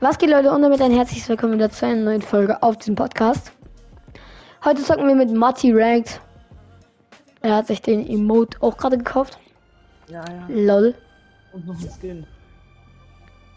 Was 0.00 0.16
geht 0.16 0.30
Leute 0.30 0.52
und 0.52 0.62
damit 0.62 0.80
ein 0.80 0.92
herzliches 0.92 1.28
Willkommen 1.28 1.54
wieder 1.54 1.70
zu 1.70 1.84
einer 1.84 2.00
neuen 2.00 2.22
Folge 2.22 2.62
auf 2.62 2.76
diesem 2.76 2.94
Podcast. 2.94 3.50
Heute 4.64 4.80
zocken 4.80 5.08
wir 5.08 5.16
mit 5.16 5.28
Matti 5.28 5.72
Ranked. 5.72 6.20
Er 7.40 7.56
hat 7.56 7.66
sich 7.66 7.82
den 7.82 8.08
Emote 8.08 8.62
auch 8.62 8.76
gerade 8.76 8.96
gekauft. 8.96 9.40
Ja, 10.06 10.24
ja. 10.24 10.46
Lol. 10.48 10.94
Und 11.52 11.66
noch 11.66 11.74
ein 11.80 11.90
Skin. 11.90 12.26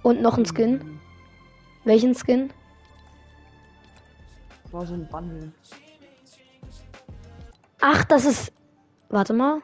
Und 0.02 0.24
noch 0.24 0.36
ein 0.36 0.46
Skin. 0.48 1.00
Welchen 1.84 2.16
Skin? 2.16 2.52
Das 4.64 4.74
war 4.74 4.88
so 4.88 4.96
ein 4.96 5.08
Bundle. 5.10 5.52
Ach, 7.82 8.04
das 8.06 8.26
ist. 8.26 8.52
Warte 9.10 9.34
mal. 9.34 9.62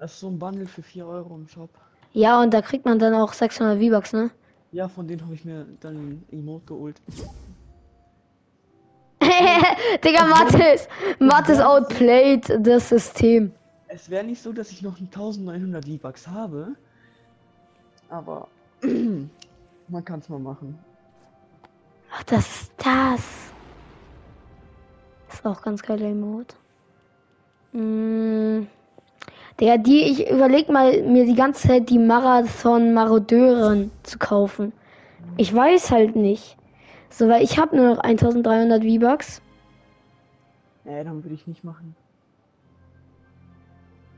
Das 0.00 0.14
ist 0.14 0.20
so 0.20 0.26
ein 0.26 0.38
Bundle 0.40 0.66
für 0.66 0.82
4 0.82 1.06
Euro 1.06 1.36
im 1.36 1.46
Shop. 1.46 1.70
Ja, 2.12 2.42
und 2.42 2.52
da 2.52 2.60
kriegt 2.60 2.86
man 2.86 2.98
dann 2.98 3.14
auch 3.14 3.32
600 3.32 3.78
V-Bucks, 3.80 4.12
ne? 4.14 4.32
Ja, 4.72 4.88
von 4.88 5.08
denen 5.08 5.22
habe 5.22 5.34
ich 5.34 5.44
mir 5.44 5.66
dann 5.80 5.96
ein 5.96 6.24
Emote 6.30 6.66
geholt. 6.66 7.00
Digga, 10.04 10.26
Mathis. 10.26 10.88
Mathis 11.18 11.60
outplayed 11.60 12.66
das 12.66 12.88
System. 12.90 13.52
Es 13.88 14.10
wäre 14.10 14.24
nicht 14.24 14.42
so, 14.42 14.52
dass 14.52 14.70
ich 14.70 14.82
noch 14.82 14.98
1900 14.98 15.86
V-Bucks 15.86 16.28
habe. 16.28 16.74
Aber 18.10 18.48
man 19.88 20.04
kann 20.04 20.20
es 20.20 20.28
mal 20.28 20.38
machen. 20.38 20.78
Ach, 22.12 22.22
das 22.24 22.62
ist 22.62 22.72
das. 22.76 23.52
Ist 25.32 25.46
auch 25.46 25.62
ganz 25.62 25.82
geil, 25.82 26.00
Emote. 26.02 26.56
Mm. 27.72 28.66
Der, 29.60 29.76
die, 29.76 30.02
ich 30.04 30.30
überleg 30.30 30.68
mal, 30.68 31.02
mir 31.02 31.26
die 31.26 31.34
ganze 31.34 31.68
Zeit 31.68 31.90
die 31.90 31.98
Marathon-Marodeuren 31.98 33.90
zu 34.04 34.18
kaufen. 34.18 34.72
Ich 35.36 35.52
weiß 35.52 35.90
halt 35.90 36.14
nicht. 36.14 36.56
So, 37.10 37.28
weil 37.28 37.42
ich 37.42 37.58
habe 37.58 37.76
nur 37.76 37.94
noch 37.94 37.98
1300 37.98 38.84
V-Bucks. 38.84 39.42
Nee, 40.84 41.02
dann 41.02 41.24
würde 41.24 41.34
ich 41.34 41.46
nicht 41.46 41.64
machen. 41.64 41.96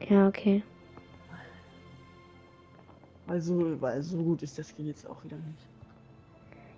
Ja, 0.08 0.28
okay. 0.28 0.62
Weil 3.26 3.40
so, 3.40 3.80
weil 3.80 4.02
so 4.02 4.18
gut 4.18 4.42
ist 4.42 4.58
das 4.58 4.68
Skin 4.68 4.86
jetzt 4.86 5.08
auch 5.08 5.24
wieder 5.24 5.36
nicht. 5.36 5.66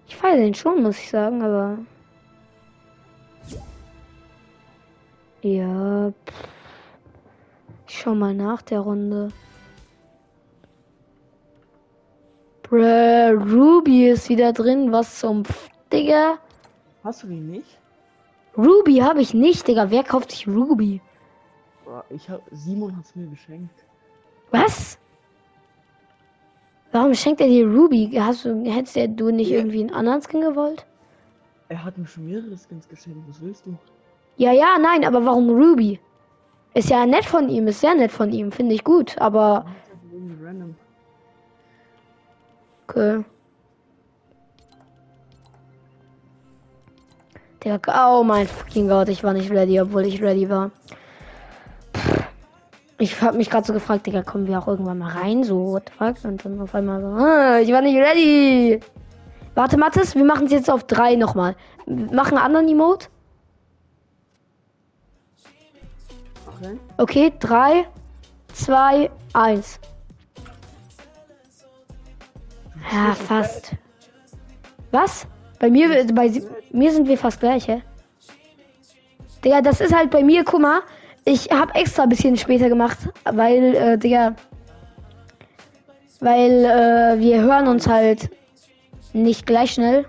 Ich 0.06 0.16
feiere 0.16 0.36
den 0.36 0.54
schon, 0.54 0.82
muss 0.82 0.98
ich 0.98 1.10
sagen, 1.10 1.42
aber. 1.42 1.78
Ja. 5.42 6.12
Pff. 6.26 6.51
Schau 8.02 8.16
mal 8.16 8.34
nach 8.34 8.62
der 8.62 8.80
Runde. 8.80 9.28
Bruh, 12.64 13.30
Ruby 13.54 14.08
ist 14.08 14.28
wieder 14.28 14.52
drin. 14.52 14.90
Was 14.90 15.20
zum 15.20 15.44
Pf, 15.44 15.68
Digga? 15.92 16.38
Hast 17.04 17.22
du 17.22 17.28
die 17.28 17.38
nicht? 17.38 17.78
Ruby 18.58 18.96
habe 18.98 19.20
ich 19.20 19.34
nicht, 19.34 19.68
Digga. 19.68 19.90
Wer 19.90 20.02
kauft 20.02 20.32
sich 20.32 20.48
Ruby? 20.48 21.00
Ich 22.10 22.28
hab, 22.28 22.42
Simon 22.50 22.96
hat's 22.96 23.14
mir 23.14 23.28
geschenkt. 23.28 23.84
Was? 24.50 24.98
Warum 26.90 27.14
schenkt 27.14 27.40
er 27.40 27.46
dir 27.46 27.68
Ruby? 27.68 28.10
Hast 28.18 28.44
du, 28.44 28.64
hättest 28.64 28.96
du 29.20 29.30
nicht 29.30 29.50
Ja. 29.50 29.58
irgendwie 29.58 29.80
einen 29.80 29.94
anderen 29.94 30.22
Skin 30.22 30.40
gewollt? 30.40 30.86
Er 31.68 31.84
hat 31.84 31.96
mir 31.98 32.06
schon 32.06 32.26
mehrere 32.26 32.56
Skins 32.56 32.88
geschenkt. 32.88 33.20
Was 33.28 33.40
willst 33.40 33.64
du? 33.64 33.78
Ja, 34.36 34.50
ja, 34.52 34.76
nein, 34.80 35.04
aber 35.04 35.24
warum 35.24 35.50
Ruby? 35.50 36.00
Ist 36.74 36.88
ja 36.88 37.04
nett 37.04 37.24
von 37.24 37.48
ihm, 37.48 37.66
ist 37.66 37.80
sehr 37.80 37.94
nett 37.94 38.10
von 38.10 38.32
ihm, 38.32 38.50
finde 38.50 38.74
ich 38.74 38.82
gut, 38.82 39.18
aber 39.18 39.66
okay. 42.88 43.24
Der, 47.64 47.80
oh 47.88 48.24
mein 48.24 48.48
fucking 48.48 48.88
Gott, 48.88 49.08
ich 49.08 49.22
war 49.22 49.34
nicht 49.34 49.50
ready, 49.50 49.80
obwohl 49.80 50.06
ich 50.06 50.20
ready 50.20 50.48
war. 50.48 50.70
Pff. 51.94 52.24
Ich 52.98 53.20
habe 53.20 53.36
mich 53.36 53.50
gerade 53.50 53.66
so 53.66 53.72
gefragt, 53.72 54.06
Digga, 54.06 54.22
kommen 54.22 54.46
wir 54.46 54.58
auch 54.58 54.68
irgendwann 54.68 54.98
mal 54.98 55.10
rein, 55.10 55.44
so, 55.44 55.72
what 55.72 55.88
the 55.88 55.92
fuck? 55.96 56.24
Und 56.24 56.44
dann 56.44 56.60
auf 56.60 56.74
einmal 56.74 57.00
so, 57.00 57.08
ah, 57.08 57.58
ich 57.58 57.72
war 57.72 57.82
nicht 57.82 57.96
ready. 57.96 58.80
Warte, 59.54 59.76
Mathis, 59.76 60.14
wir 60.14 60.24
machen 60.24 60.46
es 60.46 60.52
jetzt 60.52 60.70
auf 60.70 60.84
drei 60.84 61.16
nochmal. 61.16 61.54
Machen 61.86 62.38
einen 62.38 62.46
anderen 62.46 62.68
Emote? 62.68 63.08
Okay. 66.62 66.78
Okay, 66.96 67.32
3, 67.40 67.86
2, 68.52 69.10
1. 69.32 69.80
Ja, 72.92 73.14
fast. 73.14 73.72
Was? 74.92 75.26
Bei 75.58 75.70
mir, 75.70 76.06
bei 76.12 76.30
mir 76.70 76.92
sind 76.92 77.08
wir 77.08 77.18
fast 77.18 77.40
gleich, 77.40 77.66
hä? 77.66 77.82
Digga, 79.44 79.60
das 79.60 79.80
ist 79.80 79.94
halt 79.94 80.10
bei 80.10 80.22
mir, 80.22 80.44
guck 80.44 80.60
mal. 80.60 80.82
Ich 81.24 81.50
habe 81.50 81.74
extra 81.74 82.04
ein 82.04 82.08
bisschen 82.08 82.36
später 82.36 82.68
gemacht, 82.68 82.98
weil, 83.24 83.74
äh, 83.74 83.98
Digga, 83.98 84.34
weil 86.20 86.64
äh, 86.64 87.18
wir 87.20 87.40
hören 87.42 87.66
uns 87.68 87.88
halt 87.88 88.30
nicht 89.12 89.46
gleich 89.46 89.72
schnell. 89.72 90.06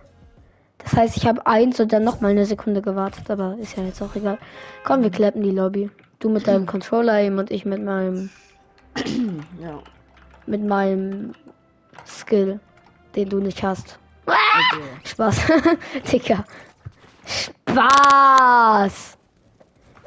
Das 0.79 0.93
heißt, 0.93 1.17
ich 1.17 1.25
habe 1.25 1.45
eins 1.47 1.79
und 1.79 1.93
dann 1.93 2.03
noch 2.03 2.21
mal 2.21 2.31
eine 2.31 2.45
Sekunde 2.45 2.81
gewartet, 2.81 3.29
aber 3.31 3.57
ist 3.59 3.77
ja 3.77 3.83
jetzt 3.83 4.01
auch 4.01 4.15
egal. 4.15 4.37
Komm, 4.83 5.01
wir 5.01 5.09
klappen 5.09 5.41
die 5.41 5.51
Lobby. 5.51 5.89
Du 6.23 6.29
mit 6.29 6.47
deinem 6.47 6.65
Controller 6.65 7.15
aim 7.15 7.37
und 7.37 7.51
ich 7.51 7.65
mit 7.65 7.83
meinem 7.83 8.29
Ja. 9.59 9.83
mit 10.45 10.63
meinem 10.63 11.33
Skill, 12.07 12.61
den 13.13 13.27
du 13.27 13.39
nicht 13.39 13.61
hast. 13.61 13.99
Okay. 14.25 14.83
Spaß. 15.03 15.37
Dicker. 16.13 16.45
Spaß. 17.25 19.17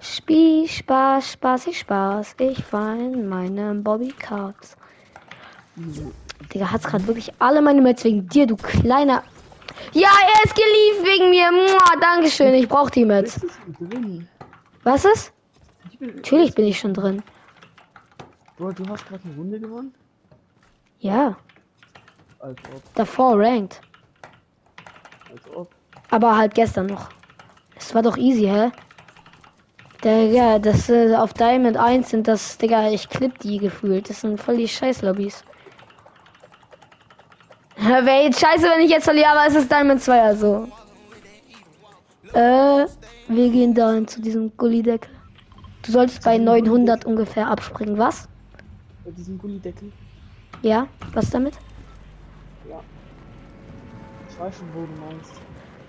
Spie, 0.01 0.67
Spaß, 0.67 1.33
Spaß, 1.33 1.67
ich 1.67 1.81
Spaß. 1.81 2.37
Ich 2.39 2.65
fein 2.65 3.29
meine 3.29 3.75
Bobby 3.75 4.15
Cards. 4.19 4.75
Digga, 6.55 6.73
hat's 6.73 6.87
gerade 6.87 7.07
wirklich 7.07 7.31
alle 7.41 7.61
meine 7.61 7.83
Mates 7.83 8.05
wegen 8.05 8.27
dir, 8.27 8.47
du 8.47 8.57
kleiner. 8.57 9.23
Ja, 9.93 10.09
er 10.09 10.45
ist 10.47 10.55
geliebt 10.55 11.13
wegen 11.13 11.29
mir. 11.29 11.53
Mua, 11.53 12.01
Dankeschön, 12.01 12.55
ich 12.55 12.67
brauch 12.67 12.89
die 12.89 13.07
drin. 13.07 14.27
Was 14.83 15.05
ist? 15.05 15.36
Natürlich 16.15 16.55
bin 16.55 16.67
ich 16.67 16.79
schon 16.79 16.95
drin. 16.95 17.23
Bro, 18.57 18.73
du 18.73 18.89
hast 18.89 19.07
gerade 19.07 19.23
eine 19.25 19.35
Runde 19.37 19.61
gewonnen? 19.61 19.95
Ja, 20.99 21.37
Als 22.39 22.59
ob. 22.75 22.95
davor 22.95 23.39
ranked. 23.39 23.81
Als 25.31 25.55
ob. 25.55 25.71
Aber 26.11 26.37
halt 26.37 26.55
gestern 26.55 26.87
noch. 26.87 27.09
Es 27.77 27.95
war 27.95 28.03
doch 28.03 28.17
easy, 28.17 28.45
hä? 28.45 28.71
Digga, 30.03 30.59
das 30.59 30.89
äh, 30.89 31.15
auf 31.17 31.35
Diamond 31.35 31.77
1 31.77 32.11
sind 32.11 32.29
das, 32.29 32.59
Digga, 32.59 32.91
ich 32.91 33.09
klipp 33.09 33.39
die 33.41 33.59
gefühlt. 33.59 34.09
Das 34.09 34.21
sind 34.21 34.41
voll 34.41 34.57
die 34.57 34.69
Scheiß-Lobbys. 34.69 35.45
Wäre 37.77 38.23
jetzt 38.25 38.41
scheiße, 38.41 38.63
wenn 38.65 38.81
ich 38.85 38.91
jetzt 38.91 39.05
verliere, 39.05 39.29
aber 39.29 39.47
es 39.47 39.55
ist 39.55 39.71
Diamond 39.71 40.03
2, 40.03 40.23
also. 40.23 40.69
Äh, 42.33 42.87
wir 43.29 43.51
gehen 43.51 43.75
dahin 43.75 44.07
zu 44.09 44.21
diesem 44.21 44.57
Gullideckel. 44.57 45.16
Du 45.87 45.93
solltest 45.93 46.25
bei 46.25 46.37
900 46.39 47.05
ungefähr 47.05 47.49
abspringen, 47.49 47.97
was? 47.97 48.29
Bei 49.05 49.13
diesem 49.13 49.39
Gullideckel. 49.39 49.93
Ja, 50.63 50.89
was 51.15 51.31
damit? 51.31 51.55
Ja. 52.69 52.81
Ich 54.29 54.41
weiß 54.41 54.57
schon, 54.57 54.67
wo 54.75 54.81
du 54.81 55.01
meinst. 55.01 55.41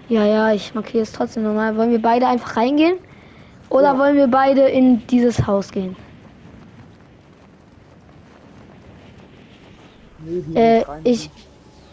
Ja, 0.08 0.26
ja, 0.26 0.54
ich 0.54 0.74
markiere 0.76 1.04
es 1.04 1.12
trotzdem 1.12 1.44
nochmal. 1.44 1.76
Wollen 1.78 1.90
wir 1.92 2.02
beide 2.02 2.28
einfach 2.28 2.56
reingehen? 2.58 3.00
Oder 3.70 3.94
Ja. 3.94 3.98
wollen 3.98 4.16
wir 4.16 4.28
beide 4.28 4.68
in 4.70 5.06
dieses 5.08 5.48
Haus 5.48 5.72
gehen? 5.72 5.98
Nee, 10.20 10.60
Äh, 10.60 10.84
ich, 11.04 11.22
sind. 11.22 11.32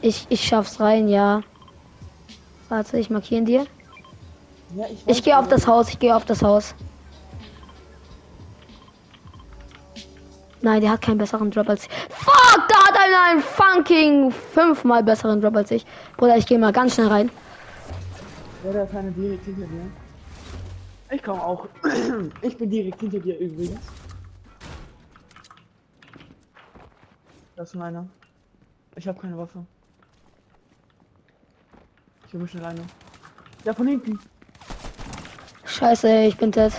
ich, 0.03 0.27
ich 0.29 0.45
schaff's 0.45 0.79
rein, 0.81 1.09
ja. 1.09 1.43
Warte, 2.69 2.99
ich 2.99 3.11
markiere 3.11 3.43
dir. 3.45 3.67
Ja, 4.77 4.85
ich, 4.91 4.99
Ich 5.07 5.23
gehe 5.23 5.39
auf 5.39 5.49
das 5.49 5.67
Haus, 5.67 5.89
ich 5.89 5.99
gehe 5.99 6.15
auf 6.15 6.25
das 6.25 6.43
Haus. 6.43 6.75
Nein, 10.65 10.81
der 10.81 10.93
hat 10.93 11.03
keinen 11.03 11.19
besseren 11.19 11.51
Drop 11.51 11.69
als 11.69 11.85
ich. 11.85 11.91
Fuck, 12.09 12.69
da 12.71 12.89
hat 12.89 12.97
einer 12.99 13.23
einen 13.29 13.43
fucking 13.43 14.31
fünfmal 14.31 15.03
besseren 15.03 15.43
Drop 15.43 15.55
als 15.57 15.71
ich. 15.71 15.85
Bruder, 16.17 16.39
ich 16.39 16.47
gehe 16.47 16.59
mal 16.59 16.73
ganz 16.73 16.95
schnell 16.95 17.09
rein. 17.09 17.31
Ja, 18.65 18.73
da 18.73 18.85
ist 18.85 18.95
einer 18.95 19.11
direkt 19.11 19.45
hinter 19.45 19.67
dir. 19.67 19.91
Ich 21.11 21.23
komme 21.23 21.43
auch. 21.43 21.69
Ich 22.41 22.57
bin 22.57 22.71
direkt 22.71 22.99
hinter 22.99 23.19
dir 23.19 23.39
übrigens. 23.39 23.79
Da 27.57 27.63
ist 27.63 27.73
schon 27.73 27.83
einer. 27.83 28.07
Ich 28.97 29.07
habe 29.07 29.21
keine 29.21 29.37
Waffe. 29.37 29.67
Ich 32.27 32.33
hole 32.33 32.49
schnell 32.49 32.65
eine. 32.65 32.81
Ja, 33.65 33.75
von 33.75 33.87
hinten. 33.87 34.19
Scheiße, 35.67 36.09
ey, 36.09 36.29
ich 36.29 36.39
bin 36.39 36.51
dead. 36.51 36.73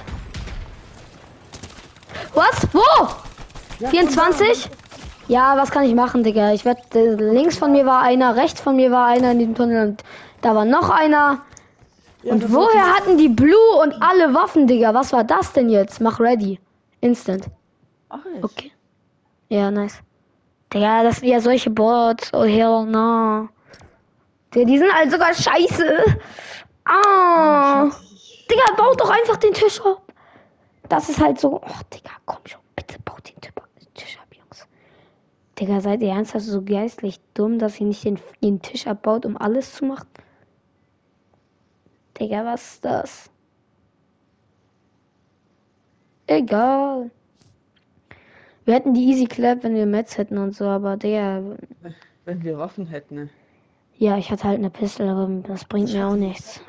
Was? 2.33 2.67
Wo? 2.73 3.24
Ja, 3.79 3.89
24? 3.89 4.69
Ja, 5.27 5.57
was 5.57 5.71
kann 5.71 5.83
ich 5.83 5.95
machen, 5.95 6.23
Digga? 6.23 6.53
Ich 6.53 6.65
werde 6.65 7.15
links 7.15 7.57
von 7.57 7.71
mir 7.71 7.85
war 7.85 8.01
einer, 8.01 8.35
rechts 8.35 8.61
von 8.61 8.75
mir 8.75 8.91
war 8.91 9.07
einer 9.07 9.31
in 9.31 9.39
dem 9.39 9.55
Tunnel 9.55 9.87
und 9.89 10.03
Da 10.41 10.53
war 10.55 10.65
noch 10.65 10.89
einer. 10.89 11.41
Ja, 12.23 12.33
Und 12.33 12.53
woher 12.53 12.95
hatten 12.95 13.17
die 13.17 13.29
Blue 13.29 13.81
und 13.81 13.93
alle 14.01 14.33
Waffen, 14.33 14.67
Digga? 14.67 14.93
Was 14.93 15.11
war 15.13 15.23
das 15.23 15.51
denn 15.53 15.69
jetzt? 15.69 15.99
Mach 16.01 16.19
ready. 16.19 16.59
Instant. 17.01 17.45
Ach? 18.09 18.19
Okay. 18.41 18.71
Ja, 19.49 19.71
nice. 19.71 19.99
Digga, 20.73 21.03
das 21.03 21.17
sind 21.17 21.29
ja 21.29 21.39
solche 21.39 21.69
Bots. 21.69 22.31
Oh, 22.33 22.43
hell 22.43 22.85
no. 22.85 23.49
Digga, 24.53 24.65
die 24.65 24.77
sind 24.77 24.93
halt 24.93 25.11
sogar 25.11 25.33
scheiße. 25.33 26.17
Ah. 26.85 27.89
Digga, 28.49 28.63
baut 28.77 29.01
doch 29.01 29.09
einfach 29.09 29.37
den 29.37 29.53
Tisch 29.53 29.81
ab. 29.81 30.01
Das 30.89 31.09
ist 31.09 31.19
halt 31.19 31.39
so. 31.39 31.55
Oh, 31.63 31.79
Digga, 31.93 32.11
komm 32.25 32.37
schon. 32.45 32.61
Bitte 32.75 32.99
baut 33.03 33.27
den 33.27 33.39
Tisch 33.41 33.51
ab, 33.55 33.67
Tisch 33.95 34.17
ab 34.19 34.27
Jungs. 34.31 34.67
Digga, 35.59 35.79
seid 35.79 36.01
ihr 36.01 36.09
ernsthaft 36.09 36.45
so 36.45 36.61
geistlich 36.61 37.19
dumm, 37.33 37.59
dass 37.59 37.79
ihr 37.79 37.87
nicht 37.87 38.03
den, 38.03 38.19
den 38.43 38.61
Tisch 38.61 38.87
abbaut, 38.87 39.25
um 39.25 39.37
alles 39.37 39.73
zu 39.73 39.85
machen? 39.85 40.07
Digga, 42.19 42.45
was 42.45 42.73
ist 42.73 42.85
das? 42.85 43.29
Egal. 46.27 47.11
Wir 48.65 48.73
hätten 48.73 48.93
die 48.93 49.05
Easy 49.05 49.25
Clap, 49.25 49.63
wenn 49.63 49.75
wir 49.75 49.85
Mets 49.85 50.17
hätten 50.17 50.37
und 50.37 50.55
so, 50.55 50.65
aber 50.65 50.97
Digga. 50.97 51.41
Wenn 52.25 52.43
wir 52.43 52.57
Waffen 52.57 52.87
hätten, 52.87 53.15
ne? 53.15 53.29
Ja, 53.97 54.17
ich 54.17 54.29
hatte 54.29 54.43
halt 54.45 54.57
eine 54.57 54.69
Pistole, 54.69 55.11
aber 55.11 55.27
das 55.47 55.63
bringt 55.65 55.93
mir 55.93 56.07
auch 56.07 56.15
nichts. 56.15 56.59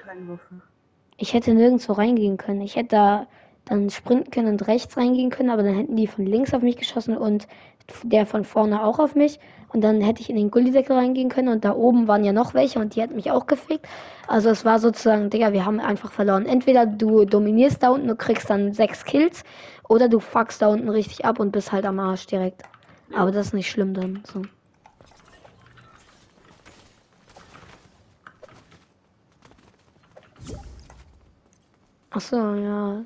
Ich 1.17 1.35
hätte 1.35 1.55
nirgendwo 1.55 1.95
reingehen 1.95 2.37
können. 2.37 2.61
Ich 2.61 2.77
hätte 2.77 2.91
da 2.91 3.27
dann 3.65 3.91
sprinten 3.91 4.31
können 4.31 4.49
und 4.49 4.69
rechts 4.69 4.97
reingehen 4.97 5.31
können, 5.31 5.51
aber 5.51 5.65
dann 5.65 5.75
hätten 5.75 5.97
die 5.97 6.07
von 6.07 6.25
links 6.25 6.55
auf 6.55 6.63
mich 6.63 6.77
geschossen 6.77 7.17
und 7.17 7.49
der 8.03 8.27
von 8.27 8.45
vorne 8.45 8.85
auch 8.85 8.99
auf 8.99 9.15
mich. 9.15 9.39
Und 9.73 9.83
dann 9.83 10.01
hätte 10.01 10.23
ich 10.23 10.31
in 10.31 10.37
den 10.37 10.51
Gullideckel 10.51 10.97
reingehen 10.97 11.29
können 11.29 11.49
und 11.49 11.65
da 11.65 11.75
oben 11.75 12.09
waren 12.09 12.25
ja 12.25 12.33
noch 12.33 12.55
welche 12.55 12.79
und 12.79 12.95
die 12.95 13.03
hätten 13.03 13.17
mich 13.17 13.31
auch 13.31 13.47
gefickt. 13.47 13.87
Also 14.27 14.49
es 14.49 14.65
war 14.65 14.79
sozusagen, 14.79 15.29
Digga, 15.29 15.53
wir 15.53 15.67
haben 15.67 15.81
einfach 15.81 16.13
verloren. 16.13 16.47
Entweder 16.47 16.87
du 16.87 17.25
dominierst 17.25 17.83
da 17.83 17.91
unten 17.91 18.11
und 18.11 18.19
kriegst 18.19 18.49
dann 18.49 18.73
sechs 18.73 19.05
Kills 19.05 19.45
oder 19.89 20.09
du 20.09 20.21
fuckst 20.21 20.63
da 20.63 20.69
unten 20.69 20.89
richtig 20.89 21.25
ab 21.25 21.41
und 21.41 21.53
bist 21.53 21.73
halt 21.73 21.85
am 21.85 21.99
Arsch 21.99 22.27
direkt. 22.27 22.63
Aber 23.15 23.31
das 23.33 23.49
ist 23.49 23.55
nicht 23.55 23.71
schlimm 23.71 23.93
dann. 23.95 24.23
So. 24.33 24.43
Ach 32.11 32.21
so, 32.21 32.37
ja. 32.37 33.05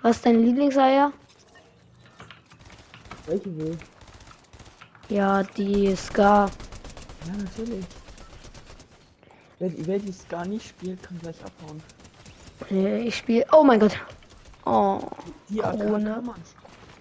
Was 0.00 0.16
ist 0.16 0.26
dein 0.26 0.42
Lieblingseier? 0.42 1.12
Welche 3.28 3.56
will? 3.58 3.78
Ja, 5.10 5.42
die 5.42 5.94
Scar. 5.94 6.50
Ja, 7.26 7.32
natürlich. 7.36 7.84
Wer, 9.58 9.70
wer 9.86 9.98
die 9.98 10.14
gar 10.28 10.46
nicht 10.46 10.68
spielt, 10.68 11.02
kann 11.02 11.18
gleich 11.18 11.36
abhauen. 11.44 11.82
Nee, 12.70 13.00
Ich 13.00 13.16
spiele. 13.16 13.44
Oh 13.52 13.62
mein 13.62 13.80
Gott. 13.80 13.98
Oh. 14.64 15.00
Die 15.48 15.62
AK 15.62 15.78
Krone. 15.78 16.04
kann 16.14 16.24
man, 16.24 16.36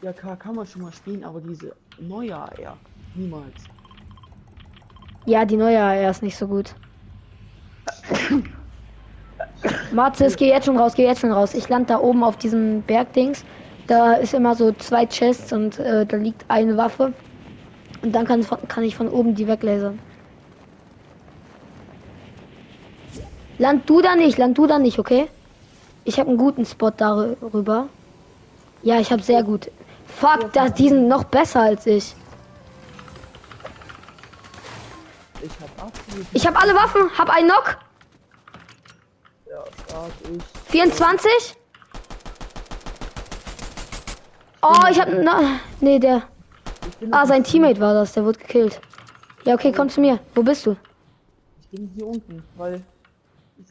die 0.02 0.08
AK 0.08 0.40
kann 0.40 0.56
man 0.56 0.68
schon 0.68 0.82
mal 0.82 0.92
spielen, 0.92 1.24
aber 1.24 1.40
diese 1.40 1.74
neue 2.00 2.36
AR 2.36 2.78
niemals. 3.16 3.64
Ja, 5.26 5.46
die 5.46 5.58
neue 5.58 5.80
AR 5.82 6.10
ist 6.10 6.24
nicht 6.24 6.38
so 6.38 6.48
gut. 6.48 6.76
Marzis, 9.92 10.36
geh 10.36 10.50
jetzt 10.50 10.66
schon 10.66 10.78
raus, 10.78 10.94
geh 10.94 11.06
jetzt 11.06 11.22
schon 11.22 11.32
raus. 11.32 11.54
Ich 11.54 11.70
land 11.70 11.90
da 11.90 12.00
oben 12.00 12.24
auf 12.24 12.38
diesem 12.38 12.82
Bergdings. 12.82 13.46
Da 13.88 14.14
ist 14.14 14.34
immer 14.34 14.56
so 14.56 14.74
zwei 14.74 15.06
Chests 15.06 15.54
und 15.54 15.80
äh, 15.80 16.06
da 16.06 16.18
liegt 16.18 16.46
eine 16.50 16.76
Waffe. 16.76 17.14
Und 18.02 18.14
dann 18.14 18.26
kann, 18.26 18.46
kann 18.68 18.84
ich 18.84 18.96
von 18.96 19.08
oben 19.08 19.34
die 19.34 19.48
weglasern. 19.48 20.00
Land 23.58 23.90
du 23.90 24.02
da 24.02 24.16
nicht, 24.16 24.38
land 24.38 24.58
du 24.58 24.68
da 24.68 24.78
nicht, 24.78 25.00
okay? 25.00 25.28
Ich 26.04 26.20
habe 26.20 26.30
einen 26.30 26.38
guten 26.38 26.66
Spot 26.66 26.92
darüber. 26.92 27.90
Ja, 28.84 29.00
ich 29.00 29.12
habe 29.12 29.24
sehr 29.24 29.44
gut. 29.44 29.72
Fuck, 30.06 30.54
das, 30.54 30.74
die 30.74 30.90
sind 30.90 31.08
noch 31.08 31.24
besser 31.24 31.62
als 31.62 31.86
ich. 31.86 32.16
Ich 35.42 35.52
hab 35.62 35.88
absolut 35.88 36.26
Ich 36.34 36.48
habe 36.48 36.58
alle 36.60 36.74
Waffen, 36.76 37.10
hab 37.18 37.30
einen 37.30 37.50
Knock. 37.50 37.78
ja. 39.50 39.64
Ich 40.34 40.72
24? 40.72 41.57
Oh, 44.62 44.88
ich 44.90 45.00
hab. 45.00 45.10
Na, 45.10 45.60
nee, 45.82 46.00
der. 46.00 46.24
Ah, 47.12 47.26
sein 47.26 47.44
Teammate 47.44 47.80
war 47.80 47.94
das, 47.94 48.14
der 48.14 48.26
wurde 48.26 48.40
gekillt. 48.40 48.80
Ja, 49.46 49.54
okay, 49.54 49.72
komm 49.72 49.90
zu 49.90 50.02
mir. 50.02 50.20
Wo 50.36 50.44
bist 50.44 50.66
du? 50.66 50.76
ich 51.60 51.80
bin 51.80 51.90
hier 51.96 52.08
unten, 52.08 52.44
weil. 52.56 52.82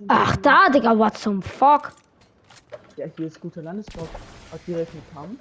Ach, 0.09 0.37
da, 0.37 0.69
Digga, 0.69 0.99
what 0.99 1.17
zum 1.17 1.43
fuck? 1.43 1.93
Ja, 2.97 3.07
hier 3.17 3.27
ist 3.27 3.41
guter 3.41 3.63
Landesport. 3.63 4.09
Hat 4.53 4.61
direkt 4.67 4.95
mit 4.95 5.03
Kamm. 5.15 5.39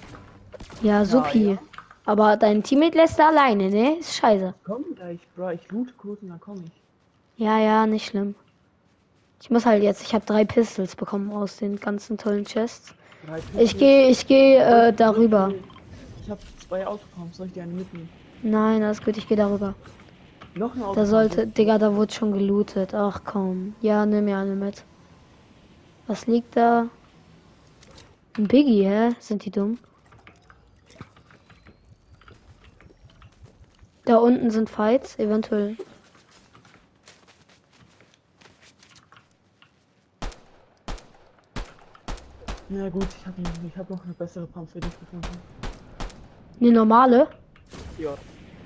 Ja, 0.82 1.04
supi. 1.04 1.50
ja. 1.52 1.58
Aber 2.04 2.36
dein 2.36 2.62
Teammate 2.62 2.96
lässt 2.96 3.18
da 3.18 3.28
alleine, 3.28 3.68
ne? 3.68 3.98
Ist 3.98 4.14
scheiße. 4.14 4.54
Komm 4.64 4.84
gleich, 4.94 5.18
Bro. 5.34 5.50
Ich 5.50 5.70
loot 5.70 5.96
kurz 5.98 6.22
und 6.22 6.28
dann 6.28 6.40
komm 6.40 6.64
ich. 6.64 7.44
Ja, 7.44 7.58
ja, 7.58 7.86
nicht 7.86 8.06
schlimm. 8.06 8.34
Ich 9.42 9.50
muss 9.50 9.66
halt 9.66 9.82
jetzt, 9.82 10.02
ich 10.02 10.14
habe 10.14 10.24
drei 10.24 10.44
Pistols 10.44 10.96
bekommen 10.96 11.32
aus 11.32 11.56
den 11.56 11.78
ganzen 11.78 12.16
tollen 12.16 12.44
Chests. 12.44 12.94
Ich 13.58 13.76
gehe, 13.78 14.08
ich 14.08 14.26
gehe 14.26 14.58
äh, 14.88 14.92
darüber. 14.92 15.52
Ich 16.22 16.30
habe 16.30 16.40
zwei 16.68 16.86
Autopumps. 16.86 17.36
Soll 17.38 17.46
ich 17.48 17.52
dir 17.54 17.62
eine 17.64 17.72
mitnehmen? 17.72 18.08
Nein, 18.42 18.82
alles 18.82 19.02
gut, 19.02 19.16
ich 19.16 19.26
gehe 19.26 19.36
darüber. 19.36 19.74
Noch 20.54 20.72
eine 20.72 20.80
Da 20.82 20.86
Autopump. 20.88 21.08
sollte, 21.08 21.46
Digga, 21.46 21.78
da 21.78 21.94
wurde 21.94 22.12
schon 22.12 22.32
gelootet. 22.32 22.94
Ach 22.94 23.22
komm. 23.24 23.74
Ja, 23.80 24.06
nimm 24.06 24.26
mir 24.26 24.38
eine 24.38 24.54
mit. 24.54 24.84
Was 26.06 26.26
liegt 26.26 26.56
da? 26.56 26.86
Ein 28.38 28.46
Biggie, 28.48 28.84
hä? 28.84 29.10
Sind 29.18 29.44
die 29.44 29.50
dumm? 29.50 29.78
Da 34.04 34.16
unten 34.18 34.50
sind 34.50 34.70
Fights, 34.70 35.18
eventuell. 35.18 35.76
Na 42.68 42.88
gut, 42.88 43.06
ich 43.20 43.26
habe 43.26 43.78
hab 43.78 43.90
noch 43.90 44.04
eine 44.04 44.14
bessere 44.14 44.46
Pump 44.46 44.68
für 44.68 44.80
dich 44.80 44.90
gefunden. 44.98 45.28
Eine 46.60 46.72
normale? 46.72 47.28
Ja. 47.96 48.14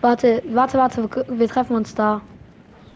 Warte, 0.00 0.42
warte, 0.48 0.78
warte, 0.78 1.08
wir 1.28 1.48
treffen 1.48 1.76
uns 1.76 1.94
da. 1.94 2.22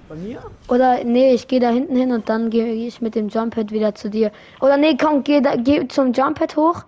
Bei 0.08 0.14
mir? 0.14 0.42
Oder 0.68 1.04
nee, 1.04 1.34
ich 1.34 1.46
gehe 1.46 1.60
da 1.60 1.68
hinten 1.68 1.94
hin 1.94 2.12
und 2.12 2.28
dann 2.30 2.48
gehe 2.48 2.72
ich 2.72 3.02
mit 3.02 3.14
dem 3.14 3.28
Jumppad 3.28 3.70
wieder 3.70 3.94
zu 3.94 4.08
dir. 4.08 4.32
Oder 4.60 4.78
nee, 4.78 4.96
komm, 4.96 5.24
geh, 5.24 5.42
da, 5.42 5.56
geh 5.56 5.86
zum 5.88 6.12
Jumppad 6.12 6.56
hoch. 6.56 6.84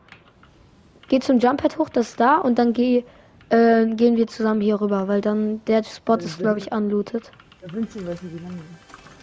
Geh 1.09 1.21
zum 1.21 1.39
Jumppad 1.39 1.77
hoch, 1.79 1.91
das 1.91 2.11
ist 2.11 2.21
da 2.21 2.39
und 2.39 2.59
dann 2.59 2.73
geh, 2.73 3.05
äh, 3.51 3.87
gehen 3.87 4.17
wir 4.17 4.27
zusammen 4.27 4.63
hier 4.63 4.81
rüber, 4.81 5.09
weil 5.09 5.21
dann 5.21 5.63
der 5.67 5.85
Spot 5.85 6.15
ist, 6.15 6.39
glaube 6.39 6.59
ich, 6.59 6.73
unlooted. 6.73 7.31
Da 7.61 7.69
sind 7.69 7.93
schon 7.93 8.07
welche, 8.07 8.27
die. 8.27 8.41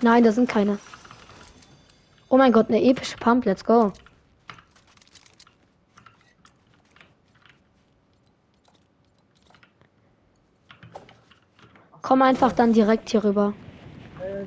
Nein, 0.03 0.23
da 0.23 0.31
sind 0.31 0.47
keine. 0.47 0.77
Oh 2.29 2.37
mein 2.37 2.51
Gott, 2.51 2.69
eine 2.69 2.81
epische 2.83 3.17
Pump, 3.17 3.45
let's 3.45 3.65
go. 3.65 3.91
Komm 12.03 12.21
einfach 12.21 12.51
dann 12.51 12.73
direkt 12.73 13.09
hier 13.09 13.23
rüber. 13.23 13.53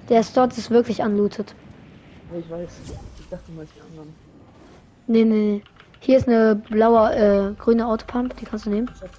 Der 0.09 0.23
Spot 0.23 0.45
ist 0.45 0.71
wirklich 0.71 1.01
unlooted. 1.01 1.55
ja, 2.33 2.39
ich 2.39 2.51
weiß. 2.51 2.71
Ich 3.19 3.29
dachte 3.29 3.51
mal, 3.53 3.67
die 3.75 3.81
anderen. 3.81 4.15
Nee, 5.09 5.25
nee, 5.25 5.35
nee. 5.35 5.63
Hier 6.01 6.19
ist 6.19 6.29
eine 6.29 6.55
blaue, 6.55 7.15
äh, 7.17 7.55
grüne 7.59 7.87
Autopump, 7.87 8.37
die 8.37 8.45
kannst 8.45 8.67
du 8.67 8.71
nehmen. 8.71 8.91
Ich 8.95 9.03
hab, 9.03 9.11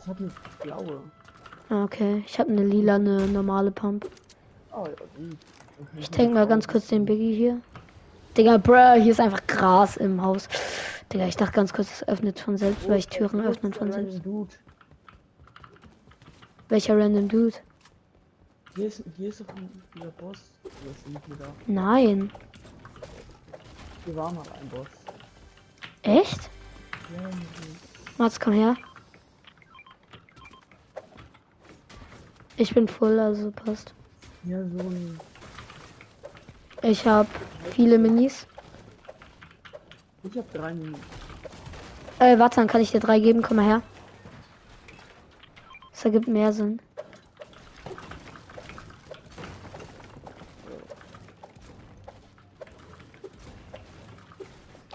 ich 0.00 0.08
hab 0.08 0.18
eine 0.18 0.30
blaue. 0.62 1.00
Ah, 1.68 1.84
okay. 1.84 2.24
Ich 2.26 2.38
habe 2.40 2.50
eine 2.50 2.64
lila, 2.64 2.94
eine 2.96 3.26
normale 3.26 3.70
Pump. 3.70 4.08
Oh, 4.72 4.84
ja, 4.86 4.90
gut. 5.16 5.36
Okay, 5.78 5.98
Ich 5.98 6.10
tank 6.10 6.32
mal 6.32 6.46
ganz 6.46 6.66
kurz 6.66 6.86
den 6.88 7.04
Biggie 7.04 7.34
hier. 7.34 7.60
Digga, 8.36 8.56
bruh, 8.56 8.94
hier 8.94 9.12
ist 9.12 9.20
einfach 9.20 9.46
Gras 9.46 9.96
im 9.98 10.22
Haus. 10.22 10.48
Digga, 11.12 11.26
ich 11.26 11.36
dachte 11.36 11.52
ganz 11.52 11.72
kurz, 11.74 11.92
es 11.92 12.08
öffnet 12.08 12.40
von 12.40 12.56
selbst, 12.56 12.88
weil 12.88 12.98
ich 12.98 13.08
Türen 13.08 13.44
Wo 13.44 13.48
ist 13.48 13.58
öffnen 13.58 13.72
von 13.74 13.92
selbst. 13.92 14.24
Dude? 14.24 14.54
Welcher 16.70 16.98
random 16.98 17.28
Dude? 17.28 17.56
Hier 18.76 18.88
ist, 18.88 19.02
hier 19.16 19.28
ist 19.28 19.40
doch 19.40 19.48
ein 19.54 19.82
der 20.00 20.06
Boss. 20.06 20.38
Nein. 21.66 22.30
Hier 24.04 24.16
war 24.16 24.32
mal 24.32 24.42
ein 24.60 24.68
Boss. 24.68 24.88
Echt? 26.02 26.50
Ja, 27.14 27.30
Mats, 28.18 28.40
komm 28.40 28.54
her. 28.54 28.76
Ich 32.56 32.74
bin 32.74 32.88
voll, 32.88 33.18
also 33.18 33.50
passt. 33.50 33.94
ja, 34.44 34.62
so. 34.62 34.92
Ich 36.82 37.06
habe 37.06 37.28
viele 37.70 37.98
Minis. 37.98 38.46
Ich 40.22 40.36
hab 40.36 40.52
drei 40.52 40.74
Minuten. 40.74 41.00
Äh, 42.18 42.38
warte, 42.38 42.56
dann 42.56 42.68
kann 42.68 42.80
ich 42.80 42.90
dir 42.90 43.00
drei 43.00 43.20
geben. 43.20 43.42
Komm 43.42 43.56
mal 43.56 43.66
her. 43.66 43.82
Das 45.90 46.04
ergibt 46.04 46.28
mehr 46.28 46.52
Sinn. 46.52 46.80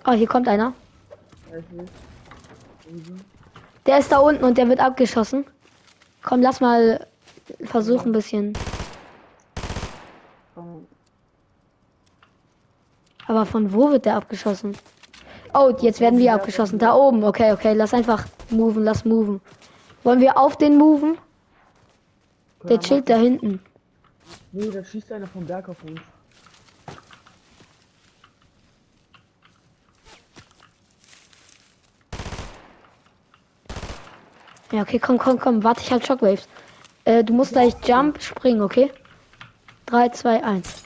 Oh, 0.09 0.13
hier 0.13 0.27
kommt 0.27 0.47
einer. 0.47 0.73
Der 3.85 3.99
ist 3.99 4.11
da 4.11 4.17
unten 4.17 4.43
und 4.43 4.57
der 4.57 4.67
wird 4.67 4.79
abgeschossen. 4.79 5.45
Komm, 6.23 6.41
lass 6.41 6.61
mal 6.61 7.05
versuchen 7.65 8.09
ein 8.09 8.13
bisschen. 8.13 8.53
Aber 13.27 13.45
von 13.45 13.71
wo 13.71 13.91
wird 13.91 14.05
der 14.05 14.15
abgeschossen? 14.15 14.75
Oh, 15.53 15.75
jetzt 15.79 15.99
werden 15.99 16.17
wir 16.17 16.33
abgeschossen. 16.33 16.79
Da 16.79 16.95
oben. 16.95 17.23
Okay, 17.23 17.51
okay. 17.51 17.73
Lass 17.73 17.93
einfach 17.93 18.25
moven. 18.49 18.83
Lass 18.83 19.05
moven. 19.05 19.41
Wollen 20.03 20.21
wir 20.21 20.39
auf 20.39 20.57
den 20.57 20.77
moven? 20.77 21.19
Der 22.63 22.79
chillt 22.79 23.09
da 23.09 23.17
hinten. 23.17 23.59
Nee, 24.51 24.71
da 24.71 24.83
schießt 24.83 25.11
einer 25.11 25.27
vom 25.27 25.45
Berg 25.45 25.69
auf 25.69 25.83
uns. 25.83 26.01
Ja, 34.71 34.81
okay, 34.81 34.99
komm, 34.99 35.17
komm, 35.17 35.39
komm. 35.39 35.63
Warte, 35.63 35.81
ich 35.81 35.91
halt 35.91 36.05
Shockwaves. 36.05 36.47
Äh, 37.05 37.23
du 37.23 37.33
musst 37.33 37.53
gleich 37.53 37.73
Jump 37.85 38.21
springen, 38.21 38.61
okay? 38.61 38.91
3, 39.87 40.09
2, 40.09 40.43
1. 40.43 40.83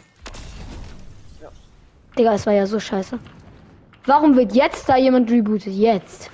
Ja. 1.41 1.49
Digga, 2.17 2.33
es 2.33 2.45
war 2.45 2.53
ja 2.53 2.65
so 2.65 2.79
scheiße. 2.79 3.19
Warum 4.05 4.35
wird 4.37 4.53
jetzt 4.53 4.87
da 4.87 4.97
jemand 4.97 5.29
rebootet? 5.29 5.73
Jetzt. 5.73 6.29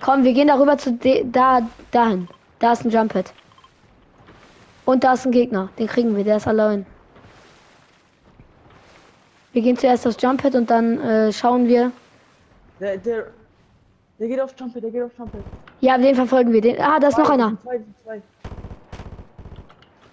Komm, 0.00 0.24
wir 0.24 0.32
gehen 0.32 0.48
darüber 0.48 0.78
zu 0.78 0.92
da 1.24 1.68
dahin. 1.90 2.28
Da 2.58 2.72
ist 2.72 2.84
ein 2.84 2.90
Jump 2.90 3.12
Pad. 3.12 3.32
Und 4.84 5.02
da 5.02 5.14
ist 5.14 5.26
ein 5.26 5.32
Gegner. 5.32 5.68
Den 5.78 5.88
kriegen 5.88 6.16
wir, 6.16 6.22
der 6.22 6.36
ist 6.36 6.46
allein. 6.46 6.86
Wir 9.52 9.62
gehen 9.62 9.76
zuerst 9.76 10.06
aufs 10.06 10.20
Jump 10.20 10.42
Pad 10.42 10.54
und 10.54 10.70
dann 10.70 11.00
äh, 11.00 11.32
schauen 11.32 11.66
wir. 11.66 11.90
Der, 12.78 12.98
der, 12.98 13.26
der 14.18 14.28
geht 14.28 14.40
auf 14.40 14.54
Jumper, 14.58 14.80
der 14.80 14.90
geht 14.90 15.02
auf 15.02 15.16
Jumper. 15.18 15.38
Ja, 15.80 15.98
den 15.98 16.14
verfolgen 16.14 16.52
wir. 16.52 16.60
Den. 16.60 16.80
Ah, 16.80 16.98
da 16.98 17.08
ist 17.08 17.18
noch 17.18 17.30
einer. 17.30 17.56
Zwei, 17.62 17.80
zwei. 18.02 18.22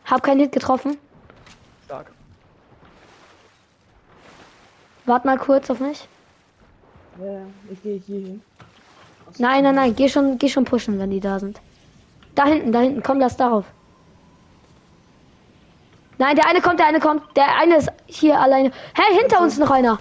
Hab 0.05 0.23
keinen 0.23 0.41
Hit 0.41 0.51
getroffen. 0.51 0.97
Stark. 1.85 2.11
Wart 5.05 5.25
mal 5.25 5.37
kurz 5.37 5.69
auf 5.69 5.79
mich. 5.79 6.07
Ja, 7.19 7.25
ja, 7.25 7.41
ich 7.71 7.81
gehe 7.83 7.97
hier 7.97 8.19
hin. 8.19 8.41
Nein, 9.37 9.63
nein, 9.63 9.75
nein, 9.75 9.95
geh 9.95 10.09
schon, 10.09 10.37
geh 10.37 10.49
schon 10.49 10.65
pushen, 10.65 10.99
wenn 10.99 11.09
die 11.09 11.19
da 11.19 11.39
sind. 11.39 11.59
Da 12.35 12.45
hinten, 12.45 12.71
da 12.71 12.79
hinten, 12.81 13.03
komm, 13.03 13.19
lass 13.19 13.37
darauf. 13.37 13.65
Nein, 16.17 16.35
der 16.35 16.47
eine 16.47 16.61
kommt, 16.61 16.79
der 16.79 16.87
eine 16.87 16.99
kommt. 16.99 17.23
Der 17.35 17.57
eine 17.57 17.77
ist 17.77 17.91
hier 18.05 18.39
alleine. 18.39 18.71
Hey, 18.93 19.17
hinter 19.19 19.41
uns 19.41 19.57
noch 19.57 19.71
einer. 19.71 19.99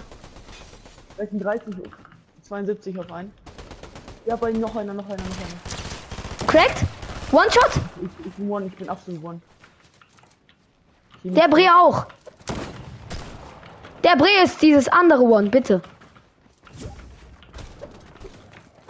36, 1.17 1.75
72 2.43 2.99
auf 2.99 3.11
einen. 3.11 3.31
Ja, 4.25 4.35
bei 4.37 4.51
noch 4.51 4.75
einer, 4.75 4.93
noch 4.93 5.05
einer, 5.05 5.17
noch 5.17 5.37
einer. 5.37 6.47
Cracked? 6.47 6.83
One 7.31 7.51
Shot? 7.51 7.81
Ich, 8.01 8.25
ich 8.27 8.33
bin 8.33 8.49
one, 8.49 8.65
ich 8.67 8.75
bin 8.75 8.89
absolut 8.89 9.23
one. 9.23 9.41
Der 11.23 11.47
Bre 11.47 11.67
auch. 11.75 12.05
Der 14.03 14.15
Bre 14.15 14.43
ist 14.43 14.61
dieses 14.61 14.87
andere 14.87 15.23
One, 15.23 15.49
bitte. 15.49 15.81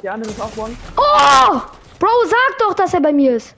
Der 0.02 0.14
andere 0.14 0.32
ist 0.32 0.42
auch 0.42 0.58
one. 0.58 0.76
Oh! 0.98 1.62
Bro, 2.00 2.10
sag 2.26 2.58
doch, 2.60 2.74
dass 2.74 2.94
er 2.94 3.02
bei 3.02 3.14
mir 3.14 3.36
ist. 3.38 3.56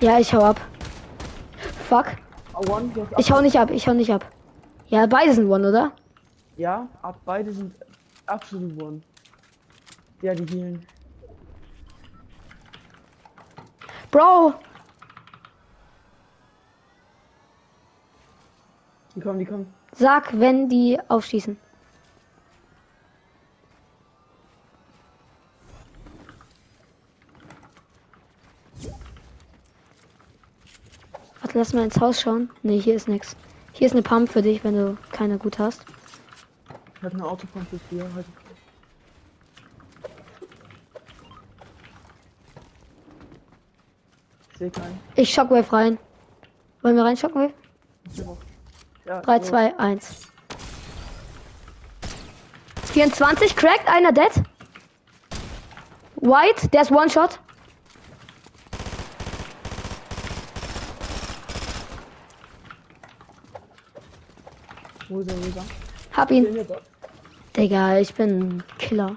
Ja, 0.00 0.18
ich 0.18 0.32
hau 0.32 0.42
ab. 0.42 0.60
Fuck. 1.88 2.06
Ich 3.18 3.30
hau 3.30 3.40
nicht 3.40 3.58
ab, 3.58 3.70
ich 3.70 3.86
hau 3.86 3.92
nicht 3.92 4.12
ab. 4.12 4.24
Ja, 4.88 5.06
beide 5.06 5.32
sind 5.34 5.50
One, 5.50 5.68
oder? 5.68 5.92
Ja, 6.56 6.88
ab 7.02 7.16
beide 7.24 7.52
sind 7.52 7.74
absolut 8.26 8.80
one. 8.82 9.02
Ja, 10.22 10.34
die 10.34 10.46
healen. 10.54 10.86
Bro, 14.10 14.54
Die 19.14 19.20
kommen, 19.20 19.38
die 19.38 19.44
kommen. 19.44 19.72
sag, 19.92 20.38
wenn 20.38 20.68
die 20.68 20.98
aufschießen. 21.08 21.56
Warte, 31.42 31.58
lass 31.58 31.72
mal 31.74 31.84
ins 31.84 32.00
Haus 32.00 32.20
schauen. 32.22 32.50
Ne, 32.62 32.78
hier 32.78 32.94
ist 32.94 33.08
nix. 33.08 33.36
Hier 33.72 33.86
ist 33.86 33.92
eine 33.92 34.02
Pump 34.02 34.30
für 34.30 34.42
dich, 34.42 34.64
wenn 34.64 34.74
du 34.74 34.96
keine 35.10 35.38
gut 35.38 35.58
hast. 35.58 35.84
Ich 37.02 37.06
hab 37.06 37.14
eine 37.14 37.26
Autopumpe 37.26 37.80
hier. 37.90 38.08
Halt. 38.14 38.26
Ich 44.52 44.58
sehe 44.58 44.70
keinen. 44.70 45.00
Ich 45.16 45.34
Shockwave 45.34 45.72
rein. 45.72 45.98
Wollen 46.82 46.94
wir 46.94 47.04
rein 47.04 47.16
Shockwave? 47.16 47.52
Ja, 49.04 49.20
3, 49.20 49.38
so. 49.40 49.46
2, 49.46 49.78
1. 49.80 50.28
24, 52.92 53.56
cracked, 53.56 53.88
einer 53.88 54.12
dead. 54.12 54.30
White, 56.14 56.68
der 56.68 56.82
ist 56.82 56.92
One-Shot. 56.92 57.40
Wo 65.08 65.18
ist 65.18 65.28
er, 65.32 65.36
wo 65.36 65.48
ist 65.48 65.56
er? 65.56 65.64
Hab 66.16 66.30
ihn. 66.30 66.64
Digga, 67.56 67.98
ich 67.98 68.14
bin 68.14 68.38
ein 68.38 68.64
Killer. 68.78 69.16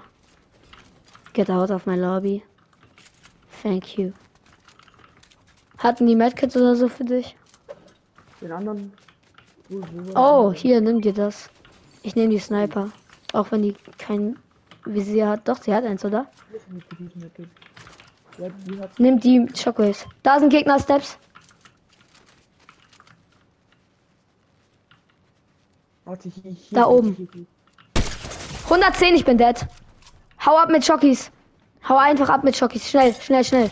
Get 1.32 1.50
out 1.50 1.70
of 1.70 1.86
my 1.86 1.96
lobby. 1.96 2.42
Thank 3.62 3.96
you. 3.98 4.12
Hatten 5.78 6.06
die 6.06 6.14
Medkits 6.14 6.56
oder 6.56 6.76
so 6.76 6.88
für 6.88 7.04
dich? 7.04 7.36
Den 8.40 8.52
anderen. 8.52 8.92
Oh, 10.14 10.52
hier, 10.52 10.80
nimm 10.80 11.00
dir 11.00 11.14
das. 11.14 11.48
Ich 12.02 12.14
nehme 12.14 12.30
die 12.30 12.38
Sniper. 12.38 12.90
Auch 13.32 13.50
wenn 13.50 13.62
die 13.62 13.74
kein 13.98 14.38
Visier 14.84 15.28
hat. 15.28 15.48
Doch, 15.48 15.62
sie 15.62 15.74
hat 15.74 15.84
eins, 15.84 16.04
oder? 16.04 16.26
Nimm 18.98 19.18
die 19.18 19.46
Shockwaves. 19.54 20.06
Da 20.22 20.38
sind 20.38 20.52
hier, 20.52 20.62
hier 26.52 26.54
Da 26.70 26.86
oben. 26.86 27.46
Hier, 28.68 28.76
hier. 28.76 28.86
110, 28.86 29.14
ich 29.14 29.24
bin 29.24 29.38
dead. 29.38 29.66
Hau 30.44 30.56
ab 30.56 30.70
mit 30.70 30.84
Schockies. 30.84 31.30
Hau 31.88 31.96
einfach 31.96 32.28
ab 32.28 32.44
mit 32.44 32.56
Schockies. 32.56 32.88
Schnell, 32.88 33.14
schnell, 33.14 33.44
schnell. 33.44 33.70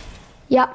Ja. 0.49 0.69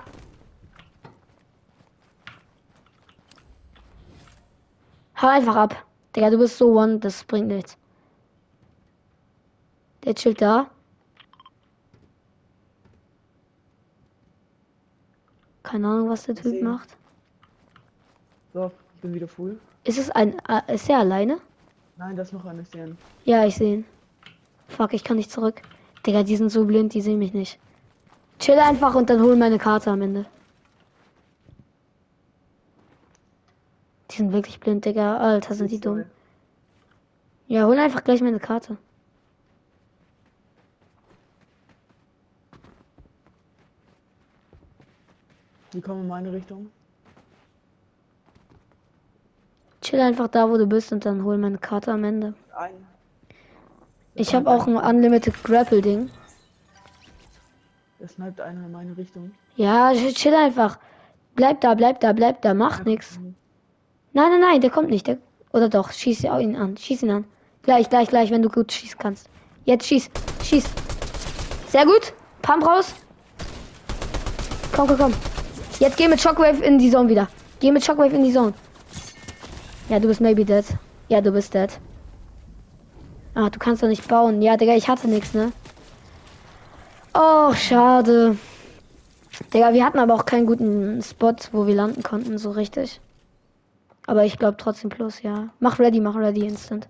Hau 5.22 5.28
einfach 5.28 5.56
ab. 5.56 5.86
Digga, 6.16 6.30
du 6.30 6.38
bist 6.38 6.58
so 6.58 6.78
one, 6.78 7.00
das 7.00 7.24
bringt 7.24 7.48
nichts. 7.48 7.78
Der 10.04 10.16
chillt 10.16 10.42
da. 10.42 10.70
Keine 15.64 15.88
Ahnung, 15.88 16.10
was 16.10 16.24
der 16.24 16.36
Typ 16.36 16.46
Sehen. 16.46 16.64
macht. 16.64 16.90
So, 18.54 18.72
ich 18.96 19.02
bin 19.02 19.14
wieder 19.14 19.28
full. 19.28 19.60
Ist 19.84 20.00
es 20.00 20.10
ein. 20.10 20.40
Äh, 20.48 20.74
ist 20.74 20.90
er 20.90 21.00
alleine? 21.00 21.40
Nein, 21.98 22.16
das 22.16 22.30
ist 22.30 22.34
noch 22.34 22.46
eine 22.46 22.66
Stern. 22.66 22.98
Ja, 23.26 23.46
ich 23.46 23.56
sehe 23.56 23.76
ihn. 23.76 23.86
Fuck, 24.70 24.94
ich 24.94 25.04
kann 25.04 25.18
nicht 25.18 25.32
zurück. 25.32 25.62
Digga, 26.06 26.24
die 26.24 26.38
sind 26.38 26.50
so 26.50 26.64
blind, 26.66 26.94
die 26.94 27.02
sehen 27.02 27.20
mich 27.20 27.34
nicht. 27.34 27.60
Chill 28.40 28.58
einfach 28.58 28.96
und 28.96 29.10
dann 29.10 29.22
hol 29.22 29.36
meine 29.36 29.58
Karte 29.58 29.92
am 29.92 30.02
Ende. 30.02 30.26
Die 34.10 34.16
sind 34.16 34.32
wirklich 34.32 34.60
blind, 34.60 34.86
Digga. 34.86 35.18
Alter, 35.18 35.54
sind 35.54 35.72
die 35.72 35.80
dumm. 35.80 36.06
Ja, 37.48 37.66
hol 37.66 37.78
einfach 37.78 38.04
gleich 38.04 38.22
meine 38.22 38.40
Karte. 38.40 38.78
Die 45.74 45.82
kommen 45.82 46.02
in 46.02 46.08
meine 46.08 46.32
Richtung. 46.32 46.72
Chill 49.82 50.00
einfach 50.00 50.28
da, 50.28 50.50
wo 50.50 50.58
du 50.58 50.66
bist 50.66 50.92
und 50.92 51.06
dann 51.06 51.24
hol 51.24 51.38
meine 51.38 51.58
Karte 51.58 51.92
am 51.92 52.04
Ende. 52.04 52.34
Ein. 52.56 52.74
Ich 54.16 54.36
habe 54.36 54.50
auch 54.50 54.68
ein 54.68 54.76
Unlimited 54.76 55.44
Grapple 55.44 55.82
Ding. 55.82 56.10
Da 58.00 58.08
sniped 58.08 58.42
einer 58.42 58.66
in 58.66 58.72
meine 58.72 58.98
Richtung. 58.98 59.32
Ja, 59.56 59.94
chill 59.94 60.34
einfach. 60.34 60.80
Bleib 61.36 61.62
da, 61.62 61.74
bleib 61.74 62.00
da, 62.00 62.14
bleib 62.14 62.42
da, 62.42 62.54
mach 62.54 62.86
nix. 62.86 63.20
Nein, 64.14 64.32
nein, 64.32 64.40
nein, 64.40 64.62
der 64.62 64.70
kommt 64.70 64.90
nicht. 64.90 65.08
Der, 65.08 65.18
oder 65.52 65.70
doch, 65.70 65.92
schieß 65.92 66.24
ihn 66.24 66.56
an. 66.56 66.78
Schieß 66.78 67.04
ihn 67.04 67.12
an. 67.12 67.26
Gleich, 67.62 67.90
gleich, 67.90 68.10
gleich, 68.10 68.32
wenn 68.32 68.42
du 68.42 68.50
gut 68.50 68.72
schießen 68.72 68.98
kannst. 68.98 69.30
Jetzt 69.66 69.86
schieß, 69.88 70.10
schieß. 70.44 70.66
Sehr 71.68 71.86
gut. 71.86 72.14
Pump 72.42 72.66
raus. 72.66 72.94
Komm, 74.74 74.88
komm, 74.88 74.98
komm. 74.98 75.14
Jetzt 75.80 75.98
geh 75.98 76.08
mit 76.08 76.22
Shockwave 76.22 76.64
in 76.64 76.78
die 76.78 76.90
Zone 76.90 77.10
wieder. 77.10 77.28
Geh 77.60 77.72
mit 77.72 77.84
Shockwave 77.84 78.16
in 78.16 78.24
die 78.24 78.34
Zone. 78.34 78.54
Ja, 79.90 80.00
du 80.00 80.08
bist 80.08 80.22
maybe 80.22 80.46
dead. 80.46 80.66
Ja, 81.10 81.22
du 81.22 81.32
bist 81.32 81.54
dead. 81.54 81.80
Ah, 83.40 83.50
du 83.50 83.58
kannst 83.58 83.82
doch 83.82 83.88
nicht 83.88 84.06
bauen. 84.10 84.42
Ja, 84.42 84.58
Digga, 84.58 84.76
ich 84.76 84.90
hatte 84.90 85.08
nichts, 85.08 85.34
ne? 85.34 85.54
Oh, 87.14 87.54
schade. 87.54 88.38
Digga, 89.54 89.72
wir 89.72 89.86
hatten 89.86 90.00
aber 90.00 90.14
auch 90.14 90.26
keinen 90.26 90.46
guten 90.46 91.02
Spot, 91.02 91.36
wo 91.54 91.66
wir 91.66 91.74
landen 91.74 92.04
konnten, 92.04 92.38
so 92.38 92.52
richtig. 92.52 93.00
Aber 94.08 94.26
ich 94.26 94.38
glaube 94.38 94.58
trotzdem 94.58 94.90
plus, 94.90 95.22
ja. 95.22 95.52
Mach 95.62 95.80
ready, 95.80 96.02
mach 96.02 96.18
ready 96.18 96.46
instant. 96.46 96.90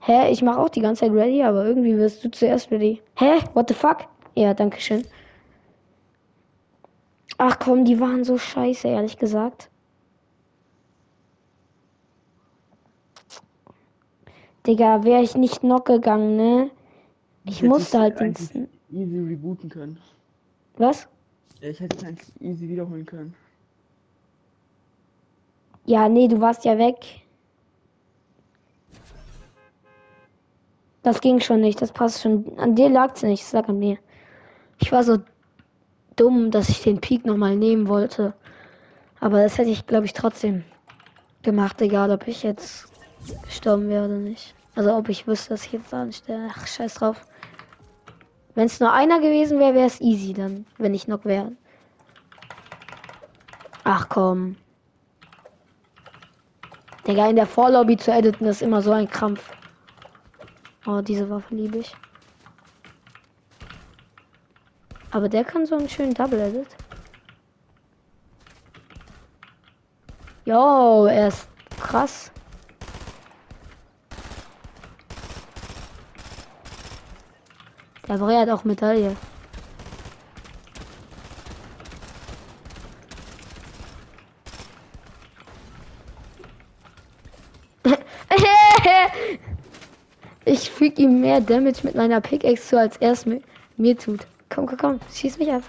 Hä, 0.00 0.32
ich 0.32 0.42
mach 0.42 0.56
auch 0.56 0.70
die 0.70 0.80
ganze 0.80 1.02
Zeit 1.02 1.12
ready, 1.12 1.44
aber 1.44 1.66
irgendwie 1.66 1.96
wirst 1.96 2.24
du 2.24 2.32
zuerst 2.32 2.72
ready. 2.72 3.00
Hä? 3.14 3.38
What 3.54 3.68
the 3.68 3.74
fuck? 3.74 4.08
Ja, 4.34 4.54
danke 4.54 4.80
schön. 4.80 5.06
Ach 7.38 7.60
komm, 7.60 7.84
die 7.84 8.00
waren 8.00 8.24
so 8.24 8.38
scheiße, 8.38 8.88
ehrlich 8.88 9.18
gesagt. 9.18 9.70
Digga, 14.66 15.04
wäre 15.04 15.22
ich 15.22 15.36
nicht 15.36 15.62
noch 15.62 15.84
gegangen, 15.84 16.36
ne? 16.36 16.70
Ich 17.44 17.58
hätte 17.58 17.68
musste 17.68 18.00
halt 18.00 18.18
den. 18.20 18.34
Easy 18.90 19.18
rebooten 19.18 19.68
können. 19.68 19.98
Was? 20.76 21.08
Ja, 21.60 21.68
ich 21.68 21.80
hätte 21.80 21.96
es 21.96 22.04
eigentlich 22.04 22.28
easy 22.40 22.68
wiederholen 22.68 23.06
können. 23.06 23.34
Ja, 25.84 26.08
nee, 26.08 26.26
du 26.26 26.40
warst 26.40 26.64
ja 26.64 26.78
weg. 26.78 26.96
Das 31.04 31.20
ging 31.20 31.38
schon 31.38 31.60
nicht, 31.60 31.80
das 31.80 31.92
passt 31.92 32.22
schon. 32.22 32.58
An 32.58 32.74
dir 32.74 32.88
lag's 32.88 33.22
nicht, 33.22 33.44
sag 33.44 33.68
an 33.68 33.78
mir. 33.78 33.96
Ich 34.80 34.90
war 34.90 35.04
so 35.04 35.18
dumm, 36.16 36.50
dass 36.50 36.68
ich 36.68 36.82
den 36.82 37.00
Peak 37.00 37.24
nochmal 37.24 37.54
nehmen 37.54 37.86
wollte. 37.86 38.34
Aber 39.20 39.42
das 39.44 39.56
hätte 39.56 39.70
ich, 39.70 39.86
glaube 39.86 40.06
ich, 40.06 40.12
trotzdem 40.12 40.64
gemacht, 41.42 41.80
egal 41.80 42.10
ob 42.10 42.26
ich 42.26 42.42
jetzt 42.42 42.88
gestorben 43.44 43.88
wäre 43.88 44.06
oder 44.06 44.18
nicht. 44.18 44.55
Also 44.76 44.94
ob 44.94 45.08
ich 45.08 45.26
wüsste, 45.26 45.50
dass 45.50 45.64
ich 45.64 45.72
jetzt 45.72 45.92
nicht 45.92 46.18
sterbe. 46.18 46.50
Ach, 46.54 46.66
scheiß 46.66 46.94
drauf. 46.94 47.26
Wenn 48.54 48.66
es 48.66 48.78
nur 48.78 48.92
einer 48.92 49.20
gewesen 49.20 49.58
wäre, 49.58 49.74
wäre 49.74 49.86
es 49.86 50.00
easy 50.00 50.32
dann, 50.32 50.66
wenn 50.78 50.94
ich 50.94 51.08
noch 51.08 51.24
wäre. 51.24 51.52
Ach 53.84 54.08
komm. 54.08 54.56
Digga, 57.06 57.28
in 57.28 57.36
der 57.36 57.46
Vorlobby 57.46 57.96
zu 57.96 58.12
editen 58.12 58.46
ist 58.46 58.62
immer 58.62 58.82
so 58.82 58.92
ein 58.92 59.08
Krampf. 59.08 59.50
Oh, 60.86 61.00
diese 61.00 61.28
Waffe 61.30 61.54
liebe 61.54 61.78
ich. 61.78 61.94
Aber 65.10 65.28
der 65.28 65.44
kann 65.44 65.66
so 65.66 65.76
einen 65.76 65.88
schönen 65.88 66.14
Double 66.14 66.40
Edit. 66.40 66.68
Jo, 70.44 71.06
er 71.06 71.28
ist 71.28 71.48
krass. 71.80 72.30
Der 78.08 78.18
Bray 78.18 78.36
hat 78.36 78.50
auch 78.50 78.64
Medaille. 78.64 79.16
Ich 90.48 90.70
füge 90.70 91.02
ihm 91.02 91.20
mehr 91.20 91.40
Damage 91.40 91.80
mit 91.82 91.96
meiner 91.96 92.20
Pickaxe 92.20 92.68
zu, 92.68 92.78
als 92.78 92.96
er 92.98 93.10
es 93.12 93.26
mir, 93.26 93.40
mir 93.76 93.98
tut. 93.98 94.20
Komm, 94.48 94.66
komm, 94.66 94.78
komm, 94.78 95.00
schieß 95.12 95.38
mich 95.38 95.50
ab. 95.50 95.62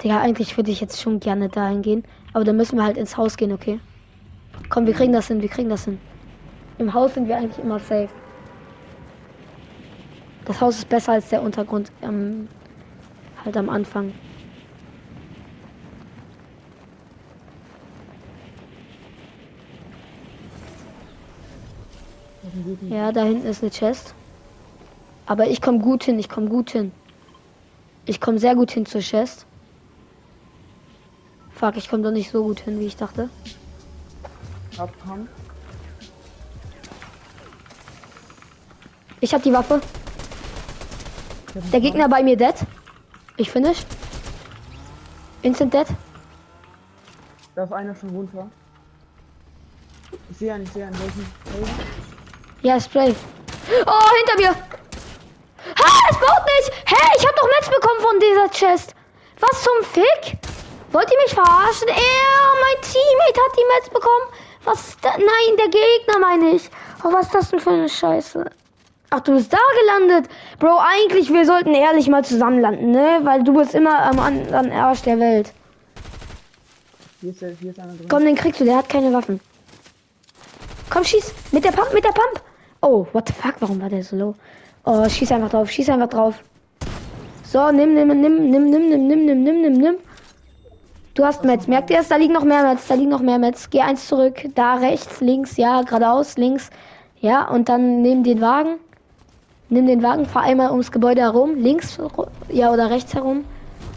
Digga, 0.00 0.20
eigentlich 0.20 0.56
würde 0.56 0.70
ich 0.70 0.80
jetzt 0.80 1.00
schon 1.00 1.18
gerne 1.18 1.48
dahin 1.48 1.82
gehen. 1.82 2.04
Aber 2.32 2.44
dann 2.44 2.56
müssen 2.56 2.76
wir 2.76 2.84
halt 2.84 2.96
ins 2.96 3.16
Haus 3.16 3.36
gehen, 3.36 3.52
okay? 3.52 3.80
Komm, 4.68 4.86
wir 4.86 4.94
kriegen 4.94 5.12
das 5.12 5.26
hin, 5.26 5.42
wir 5.42 5.48
kriegen 5.48 5.68
das 5.68 5.86
hin. 5.86 5.98
Im 6.78 6.94
Haus 6.94 7.14
sind 7.14 7.26
wir 7.26 7.36
eigentlich 7.36 7.58
immer 7.58 7.80
safe. 7.80 8.08
Das 10.44 10.60
Haus 10.60 10.78
ist 10.78 10.88
besser 10.88 11.12
als 11.12 11.28
der 11.30 11.42
Untergrund 11.42 11.90
ähm, 12.02 12.48
halt 13.44 13.56
am 13.56 13.70
Anfang. 13.70 14.12
Ja, 22.88 23.10
da 23.10 23.24
hinten 23.24 23.46
ist 23.46 23.62
eine 23.62 23.70
Chest. 23.70 24.14
Aber 25.26 25.48
ich 25.48 25.62
komme 25.62 25.78
gut 25.78 26.04
hin, 26.04 26.18
ich 26.18 26.28
komme 26.28 26.48
gut 26.48 26.70
hin. 26.70 26.92
Ich 28.04 28.20
komme 28.20 28.38
sehr 28.38 28.54
gut 28.54 28.70
hin 28.70 28.84
zur 28.84 29.00
Chest. 29.00 29.46
Fuck, 31.52 31.76
ich 31.76 31.88
komme 31.88 32.02
doch 32.02 32.10
nicht 32.10 32.30
so 32.30 32.44
gut 32.44 32.60
hin, 32.60 32.78
wie 32.78 32.86
ich 32.86 32.96
dachte. 32.96 33.30
Abkommen. 34.76 35.28
Ich 39.20 39.32
habe 39.32 39.42
die 39.42 39.52
Waffe. 39.52 39.80
Der 41.54 41.80
Gegner 41.80 42.08
bei 42.08 42.22
mir 42.22 42.36
dead. 42.36 42.54
Ich 43.36 43.50
finish. 43.50 43.84
Instant 45.42 45.72
dead. 45.72 45.86
Da 47.54 47.64
ist 47.64 47.72
einer 47.72 47.94
schon 47.94 48.10
runter. 48.10 48.48
Ich 50.30 50.38
sehe 50.38 50.52
einen, 50.52 50.64
ich 50.64 50.72
sehe 50.72 50.86
einen. 50.86 50.98
Welchen? 50.98 51.26
Ja, 52.62 52.80
Spray. 52.80 53.14
Oh, 53.86 54.08
hinter 54.18 54.36
mir. 54.36 54.50
Ha, 54.50 56.10
es 56.10 56.18
baut 56.18 56.44
nicht. 56.56 56.72
Hä, 56.86 56.96
ich 57.16 57.26
habe 57.26 57.36
doch 57.36 57.48
Netz 57.48 57.68
bekommen 57.68 58.00
von 58.00 58.20
dieser 58.20 58.48
Chest. 58.50 58.94
Was 59.40 59.62
zum 59.62 59.84
Fick? 59.92 60.38
Wollt 60.90 61.10
ihr 61.10 61.18
mich 61.24 61.34
verarschen? 61.34 61.88
Er, 61.88 61.94
mein 61.94 62.82
Teammate 62.82 63.40
hat 63.40 63.56
die 63.58 63.74
Metz 63.76 63.90
bekommen. 63.90 64.26
Was? 64.64 64.96
Nein, 65.02 65.56
der 65.58 65.68
Gegner 65.68 66.18
meine 66.20 66.50
ich. 66.50 66.70
Oh, 67.04 67.12
was 67.12 67.26
ist 67.26 67.34
das 67.34 67.50
denn 67.50 67.60
für 67.60 67.70
eine 67.70 67.88
Scheiße? 67.88 68.44
Ach, 69.16 69.20
du 69.20 69.32
bist 69.32 69.52
da 69.52 69.58
gelandet. 69.80 70.28
Bro, 70.58 70.76
eigentlich, 70.80 71.32
wir 71.32 71.46
sollten 71.46 71.72
ehrlich 71.72 72.08
mal 72.08 72.24
zusammen 72.24 72.60
landen, 72.60 72.90
ne? 72.90 73.20
Weil 73.22 73.44
du 73.44 73.54
bist 73.54 73.72
immer 73.72 74.02
am 74.06 74.18
anderen 74.18 74.72
Arsch 74.72 75.02
der 75.02 75.20
Welt. 75.20 75.52
Hier 77.20 77.30
ist, 77.30 77.38
hier 77.60 77.70
ist. 77.70 77.80
Komm, 78.08 78.24
den 78.24 78.34
kriegst 78.34 78.60
du, 78.60 78.64
der 78.64 78.78
hat 78.78 78.88
keine 78.88 79.12
Waffen. 79.12 79.38
Komm, 80.90 81.04
schieß. 81.04 81.32
Mit 81.52 81.64
der 81.64 81.70
Pump, 81.70 81.94
mit 81.94 82.02
der 82.02 82.08
Pump. 82.08 82.42
Oh, 82.80 83.06
what 83.12 83.28
the 83.28 83.34
fuck, 83.34 83.54
warum 83.60 83.80
war 83.80 83.88
der 83.88 84.02
so 84.02 84.16
low? 84.16 84.34
Oh, 84.84 85.08
schieß 85.08 85.30
einfach 85.30 85.50
drauf, 85.50 85.70
schieß 85.70 85.90
einfach 85.90 86.08
drauf. 86.08 86.34
So, 87.44 87.70
nimm, 87.70 87.94
nimm, 87.94 88.08
nimm, 88.08 88.50
nimm, 88.50 88.68
nimm, 88.68 88.88
nimm, 88.90 89.06
nimm, 89.06 89.26
nimm, 89.26 89.44
nimm, 89.44 89.62
nimm, 89.62 89.72
nimm. 89.74 89.96
Du 91.14 91.24
hast 91.24 91.44
Metz. 91.44 91.68
Merkt 91.68 91.90
ihr 91.90 92.00
es? 92.00 92.08
Da 92.08 92.16
liegen 92.16 92.32
noch 92.32 92.42
mehr 92.42 92.64
Metz. 92.64 92.88
Da 92.88 92.94
liegen 92.94 93.10
noch 93.10 93.22
mehr 93.22 93.38
Metz. 93.38 93.70
Geh 93.70 93.80
eins 93.80 94.08
zurück. 94.08 94.44
Da 94.56 94.74
rechts, 94.74 95.20
links, 95.20 95.56
ja, 95.56 95.82
geradeaus, 95.82 96.36
links. 96.36 96.70
Ja, 97.20 97.48
und 97.48 97.68
dann 97.68 98.02
nimm 98.02 98.24
den 98.24 98.40
Wagen. 98.40 98.80
Nimm 99.70 99.86
den 99.86 100.02
Wagen, 100.02 100.26
fahr 100.26 100.42
einmal 100.42 100.70
ums 100.70 100.92
Gebäude 100.92 101.22
herum. 101.22 101.56
Links, 101.56 101.98
ja, 102.50 102.72
oder 102.72 102.90
rechts 102.90 103.14
herum. 103.14 103.44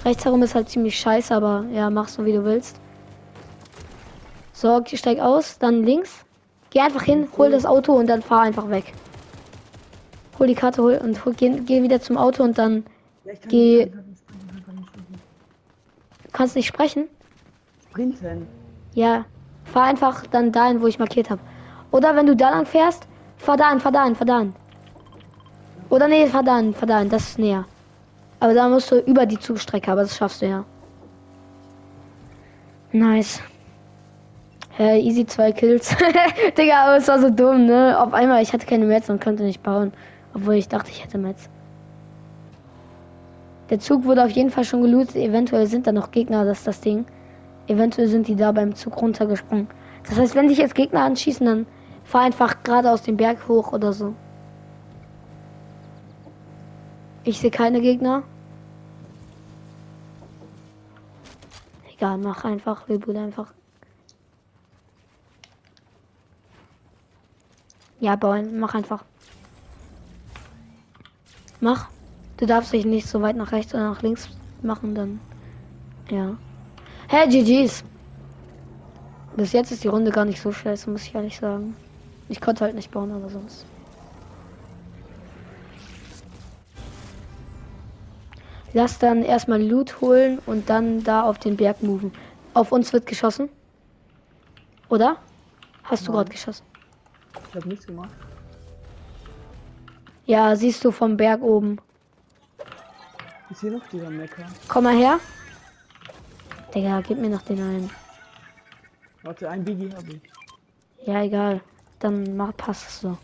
Rechts 0.06 0.26
herum 0.26 0.42
ist 0.44 0.56
halt 0.56 0.70
ziemlich 0.70 0.98
scheiße, 1.00 1.34
aber 1.36 1.66
ja, 1.72 1.90
mach 1.90 2.08
so 2.08 2.26
wie 2.26 2.34
du 2.34 2.44
willst. 2.46 2.80
So, 4.54 4.82
steig 4.86 5.20
aus, 5.20 5.60
dann 5.60 5.84
links. 5.84 6.26
Geh 6.70 6.80
einfach 6.80 7.04
hin, 7.04 7.28
hol 7.38 7.52
das 7.52 7.66
Auto 7.66 7.94
und 7.94 8.08
dann 8.08 8.22
fahr 8.22 8.42
einfach 8.42 8.70
weg. 8.70 8.94
Hol 10.40 10.48
die 10.48 10.56
Karte, 10.56 10.82
hol 10.82 10.98
und 11.04 11.24
hol, 11.26 11.34
geh, 11.34 11.50
geh 11.66 11.84
wieder 11.84 12.02
zum 12.02 12.18
Auto 12.18 12.44
und 12.44 12.58
dann 12.58 12.84
Ja, 13.26 13.34
Geh- 13.48 13.86
nicht, 13.86 13.94
kannst 16.34 16.56
nicht 16.56 16.68
sprechen. 16.68 17.08
Sprinten. 17.90 18.48
Ja, 18.94 19.26
fahr 19.66 19.84
einfach 19.84 20.26
dann 20.28 20.52
dahin, 20.52 20.82
wo 20.82 20.88
ich 20.88 21.00
markiert 21.00 21.30
habe. 21.30 21.42
Oder 21.92 22.16
wenn 22.16 22.26
du 22.26 22.36
da 22.36 22.50
lang 22.50 22.66
fährst, 22.66 23.08
fahr 23.38 23.58
dahin, 23.58 23.80
fahr 23.80 23.92
dahin, 23.92 24.16
fahr 24.16 24.28
dahin. 24.28 24.54
Oder 25.90 26.08
nee, 26.08 26.28
fahr 26.28 26.44
dahin, 26.44 26.74
das 27.10 27.30
ist 27.30 27.40
näher. 27.40 27.66
Aber 28.40 28.54
da 28.54 28.68
musst 28.68 28.92
du 28.92 29.00
über 29.00 29.26
die 29.26 29.40
Zugstrecke, 29.40 29.92
aber 29.92 30.02
das 30.02 30.16
schaffst 30.16 30.42
du 30.42 30.48
ja. 30.48 30.66
Nice. 32.92 33.42
Hä, 34.78 35.00
easy 35.00 35.26
zwei 35.26 35.52
Kills. 35.52 35.96
Digga, 36.58 36.86
aber 36.86 36.98
es 36.98 37.08
war 37.08 37.20
so 37.20 37.30
dumm, 37.30 37.66
ne? 37.66 38.00
Auf 38.00 38.14
einmal, 38.14 38.44
ich 38.44 38.54
hatte 38.54 38.66
keine 38.68 38.86
Metz 38.86 39.10
und 39.10 39.24
konnte 39.24 39.44
nicht 39.44 39.64
bauen. 39.64 39.92
Obwohl 40.34 40.54
ich 40.56 40.68
dachte, 40.68 40.92
ich 40.92 41.04
hätte 41.04 41.18
Metz. 41.18 41.50
Der 43.70 43.80
Zug 43.80 44.06
wurde 44.06 44.24
auf 44.24 44.30
jeden 44.30 44.52
Fall 44.52 44.64
schon 44.64 44.82
gelootet. 44.82 45.16
Eventuell 45.16 45.66
sind 45.68 45.88
da 45.88 45.92
noch 45.92 46.12
Gegner, 46.12 46.46
das 46.46 46.60
ist 46.60 46.68
das 46.68 46.82
Ding. 46.82 47.06
Eventuell 47.68 48.08
sind 48.08 48.28
die 48.28 48.36
da 48.36 48.52
beim 48.52 48.76
Zug 48.76 49.02
runtergesprungen. 49.02 49.68
Das 50.08 50.18
heißt, 50.18 50.36
wenn 50.36 50.48
dich 50.48 50.60
jetzt 50.60 50.76
Gegner 50.76 51.02
anschießen, 51.02 51.46
dann 51.46 51.66
fahr 52.04 52.22
einfach 52.22 52.64
gerade 52.64 52.92
aus 52.92 53.02
dem 53.02 53.18
Berg 53.18 53.48
hoch 53.48 53.74
oder 53.74 53.94
so. 53.94 54.14
Ich 57.28 57.40
sehe 57.40 57.52
keine 57.52 57.82
Gegner. 57.82 58.24
Egal, 61.92 62.18
mach 62.20 62.46
einfach, 62.46 62.88
reboot 62.88 63.18
einfach. 63.18 63.54
Ja, 68.00 68.16
bauen, 68.16 68.58
mach 68.62 68.76
einfach. 68.76 69.04
Mach. 71.60 71.90
Du 72.38 72.46
darfst 72.46 72.72
dich 72.72 72.86
nicht 72.86 73.08
so 73.08 73.22
weit 73.22 73.36
nach 73.36 73.52
rechts 73.52 73.74
oder 73.74 73.90
nach 73.90 74.02
links 74.02 74.30
machen, 74.62 74.96
dann. 74.96 75.20
Ja. 76.10 76.38
Hey, 77.10 77.28
GG's. 77.28 77.84
Bis 79.36 79.52
jetzt 79.52 79.74
ist 79.74 79.84
die 79.84 79.90
Runde 79.90 80.12
gar 80.12 80.24
nicht 80.24 80.42
so 80.42 80.54
scheiße, 80.54 80.90
muss 80.90 81.04
ich 81.04 81.14
ehrlich 81.14 81.38
sagen. 81.38 81.76
Ich 82.30 82.40
konnte 82.40 82.64
halt 82.64 82.76
nicht 82.76 82.92
bauen, 82.92 83.12
aber 83.12 83.28
sonst. 83.28 83.66
Lass 88.78 89.00
dann 89.00 89.24
erstmal 89.24 89.60
Loot 89.60 90.02
holen 90.02 90.38
und 90.46 90.70
dann 90.70 91.04
da 91.04 91.24
auf 91.24 91.40
den 91.40 91.58
Berg 91.58 91.82
moven. 91.82 92.12
Auf 92.54 92.72
uns 92.72 92.94
wird 92.94 93.08
geschossen. 93.08 93.50
Oder? 94.88 95.18
Hast 95.82 96.04
du 96.04 96.12
Nein. 96.12 96.18
gerade 96.18 96.32
geschossen? 96.32 96.64
Ich 97.50 97.56
habe 97.56 97.68
nichts 97.70 97.88
gemacht. 97.88 98.12
Ja, 100.28 100.56
siehst 100.56 100.86
du 100.86 100.92
vom 100.92 101.18
Berg 101.18 101.42
oben. 101.42 101.80
Ist 103.50 103.62
hier 103.62 103.72
noch 103.72 103.88
dieser 103.88 104.12
Mecker? 104.12 104.46
Komm 104.68 104.84
mal 104.84 104.96
her. 104.96 105.20
Digga, 106.76 107.02
gib 107.02 107.18
mir 107.18 107.30
noch 107.30 107.42
den 107.42 107.60
einen. 107.60 107.90
Warte, 109.24 109.50
ein 109.50 109.66
Biggie 109.66 109.92
habe 109.92 110.12
ich. 110.12 110.22
Ja, 111.08 111.24
egal. 111.24 111.62
Dann 111.98 112.38
mach, 112.38 112.56
passt 112.56 112.88
es 112.88 113.02
so. 113.02 113.18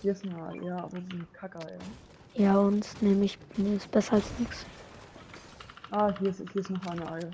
Hier 0.00 0.12
ist 0.12 0.24
eine, 0.24 0.64
ja, 0.64 0.78
aber 0.78 0.90
so 0.90 0.96
ein 0.96 1.26
Kacker, 1.32 1.60
ja. 1.60 1.78
Ja, 2.34 2.58
und 2.58 2.86
nehme 3.02 3.24
ich 3.24 3.38
nee, 3.56 3.76
ist 3.76 3.90
besser 3.90 4.14
als 4.14 4.24
nichts. 4.38 4.64
Ah, 5.90 6.12
hier 6.18 6.30
ist, 6.30 6.42
hier 6.52 6.60
ist 6.60 6.70
noch 6.70 6.86
eine 6.86 7.10
Eier. 7.10 7.30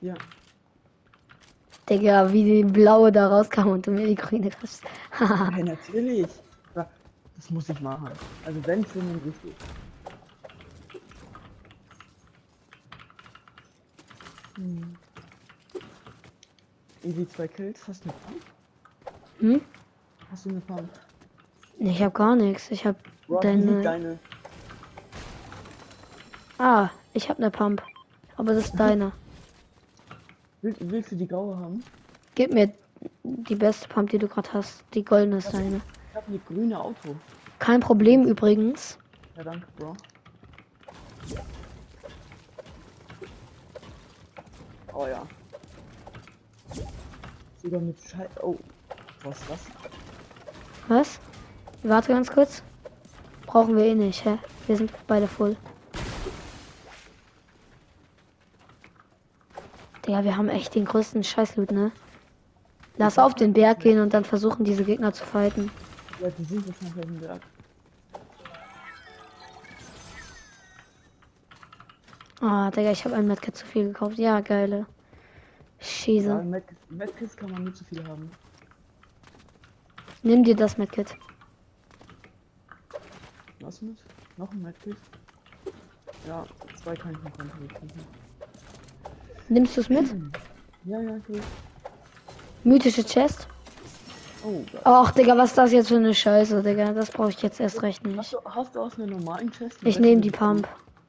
Ja, 0.00 0.14
Digga, 1.88 2.32
wie 2.32 2.44
die 2.44 2.64
blaue 2.64 3.10
da 3.10 3.28
rauskam 3.28 3.68
und 3.68 3.86
du 3.86 3.90
mir 3.90 4.06
die 4.06 4.14
grüne 4.14 4.50
kriegst. 4.50 4.82
hey, 5.18 5.62
natürlich. 5.64 6.28
Das 6.74 7.50
muss 7.50 7.68
ich 7.68 7.80
machen. 7.80 8.10
Also 8.44 8.64
wenn 8.66 8.82
es 8.84 8.92
dann 8.92 9.20
richtig. 9.24 9.52
Hm. 14.56 14.96
Easy 17.02 17.28
zwei 17.28 17.48
Kills, 17.48 17.88
hast 17.88 18.04
du 18.04 18.10
eine 18.10 18.18
Pump? 18.20 18.44
hm? 19.40 19.60
Hast 20.30 20.44
du 20.46 20.50
eine 20.50 20.60
Pump? 20.60 20.88
Ich 21.84 22.00
hab 22.00 22.14
gar 22.14 22.36
nichts. 22.36 22.70
Ich 22.70 22.86
hab 22.86 22.96
Bro, 23.26 23.40
hier 23.40 23.54
liegt 23.54 23.66
deine. 23.66 23.82
deine. 23.82 24.18
Ah, 26.58 26.90
ich 27.12 27.28
hab 27.28 27.40
ne 27.40 27.50
Pump. 27.50 27.82
Aber 28.36 28.54
das 28.54 28.66
ist 28.66 28.78
deine. 28.78 29.10
Will, 30.60 30.76
willst 30.78 31.10
du 31.10 31.16
die 31.16 31.26
graue 31.26 31.56
haben? 31.56 31.82
Gib 32.36 32.54
mir 32.54 32.72
die 33.24 33.56
beste 33.56 33.88
Pump, 33.88 34.10
die 34.10 34.18
du 34.18 34.28
gerade 34.28 34.52
hast. 34.52 34.84
Die 34.94 35.04
goldene 35.04 35.38
ist 35.38 35.52
deine. 35.52 35.80
Ich 36.10 36.16
habe 36.16 36.26
eine 36.28 36.38
grüne 36.38 36.80
Auto. 36.80 37.16
Kein 37.58 37.80
Problem 37.80 38.26
übrigens. 38.26 38.96
Ja, 39.36 39.42
danke, 39.42 39.66
Bro. 39.76 39.96
Oh 44.94 45.06
ja. 45.06 45.26
Sogar 47.60 47.80
mit 47.80 47.98
Schei... 48.08 48.28
Oh. 48.40 48.56
Was 49.24 49.40
das? 49.48 49.60
Was? 50.86 51.20
Warte 51.82 52.12
ganz 52.12 52.30
kurz. 52.30 52.62
Brauchen 53.46 53.76
wir 53.76 53.84
eh 53.84 53.94
nicht, 53.94 54.24
hä? 54.24 54.38
Wir 54.66 54.76
sind 54.76 54.92
beide 55.06 55.26
voll. 55.26 55.56
Digga, 60.06 60.24
wir 60.24 60.36
haben 60.36 60.48
echt 60.48 60.74
den 60.74 60.84
größten 60.84 61.22
Scheißloot, 61.22 61.70
ne? 61.70 61.92
Lass 62.96 63.18
auf 63.18 63.34
den 63.34 63.52
Berg 63.52 63.80
gehen 63.80 64.00
und 64.00 64.14
dann 64.14 64.24
versuchen, 64.24 64.64
diese 64.64 64.84
Gegner 64.84 65.12
zu 65.12 65.24
fighten. 65.24 65.70
Ja, 66.20 66.28
die 66.38 66.44
sind 66.44 66.66
wahrscheinlich 66.66 66.94
auf 66.94 67.00
dem 67.02 67.20
Berg. 67.20 67.40
Ah, 72.40 72.70
Digga, 72.70 72.90
ich 72.90 73.04
habe 73.04 73.14
ein 73.16 73.26
Medkit 73.26 73.56
zu 73.56 73.66
viel 73.66 73.88
gekauft. 73.88 74.18
Ja, 74.18 74.40
geile. 74.40 74.78
Ja, 74.78 74.86
Schieße. 75.80 76.42
Med 76.42 76.64
Medkits 76.90 77.36
kann 77.36 77.50
man 77.50 77.64
nicht 77.64 77.76
so 77.76 77.84
viel 77.84 78.06
haben. 78.06 78.30
Nimm 80.22 80.44
dir 80.44 80.54
das 80.54 80.78
Medkit. 80.78 81.16
Was 83.62 83.80
mit? 83.80 83.96
Noch 84.36 84.50
ein 84.50 84.62
Medkit? 84.62 84.96
Ja, 86.26 86.44
zwei 86.82 86.94
kann 86.94 87.12
ich 87.12 87.18
noch 87.18 87.38
antreten. 87.38 87.88
Nimmst 89.48 89.76
du 89.76 89.80
es 89.82 89.88
mit? 89.88 90.06
Ja, 90.84 91.00
ja, 91.00 91.12
cool. 91.28 91.40
Mythische 92.64 93.04
Chest. 93.04 93.46
Oh. 94.44 94.64
Ach, 94.82 95.12
Digga, 95.12 95.38
was 95.38 95.50
ist 95.50 95.58
das 95.58 95.70
jetzt 95.70 95.86
für 95.90 95.94
eine 95.94 96.12
Scheiße, 96.12 96.60
Digga? 96.60 96.92
Das 96.92 97.12
brauche 97.12 97.30
ich 97.30 97.40
jetzt 97.40 97.60
erst 97.60 97.82
recht 97.82 98.02
Hast 98.04 98.16
nicht. 98.16 98.32
du, 98.32 98.38
hast 98.44 98.74
du 98.74 98.80
aus 98.80 98.98
einer 98.98 99.06
normalen 99.06 99.52
Chest? 99.52 99.78
Ich 99.84 100.00
nehme 100.00 100.20
die 100.20 100.32
Pump. 100.32 100.66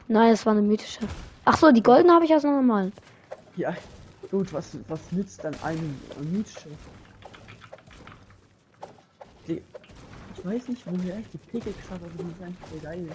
Nein, 0.07 0.31
es 0.31 0.45
war 0.45 0.53
eine 0.53 0.61
mythische. 0.61 0.99
Ach 1.45 1.57
so, 1.57 1.71
die 1.71 1.81
goldene 1.81 2.13
habe 2.13 2.25
ich 2.25 2.35
aus 2.35 2.45
einer 2.45 2.57
normalen. 2.57 2.93
Ja, 3.55 3.73
gut, 4.29 4.53
was, 4.53 4.77
was 4.87 4.99
nützt 5.11 5.43
dann 5.43 5.55
einem 5.63 5.99
Nietzsche? 6.31 6.69
Die, 9.47 9.63
ich 10.43 10.49
weiß 10.49 10.67
nicht, 10.67 10.83
woher 10.85 11.19
ich 11.19 11.29
die 11.29 11.37
Pickaxe 11.37 11.89
habe, 11.89 12.03
aber 12.03 12.23
die 12.23 12.29
ist 12.29 12.43
einfach 12.43 12.67
so 12.67 12.79
geil. 12.79 13.07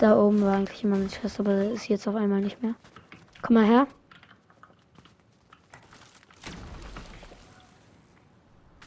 Da 0.00 0.18
oben 0.18 0.42
war 0.42 0.56
eigentlich 0.56 0.82
immer 0.82 0.96
eine 0.96 1.06
Chest, 1.06 1.38
aber 1.38 1.54
das 1.54 1.74
ist 1.74 1.88
jetzt 1.88 2.08
auf 2.08 2.16
einmal 2.16 2.40
nicht 2.40 2.60
mehr. 2.60 2.74
Komm 3.42 3.54
mal 3.54 3.64
her. 3.64 3.86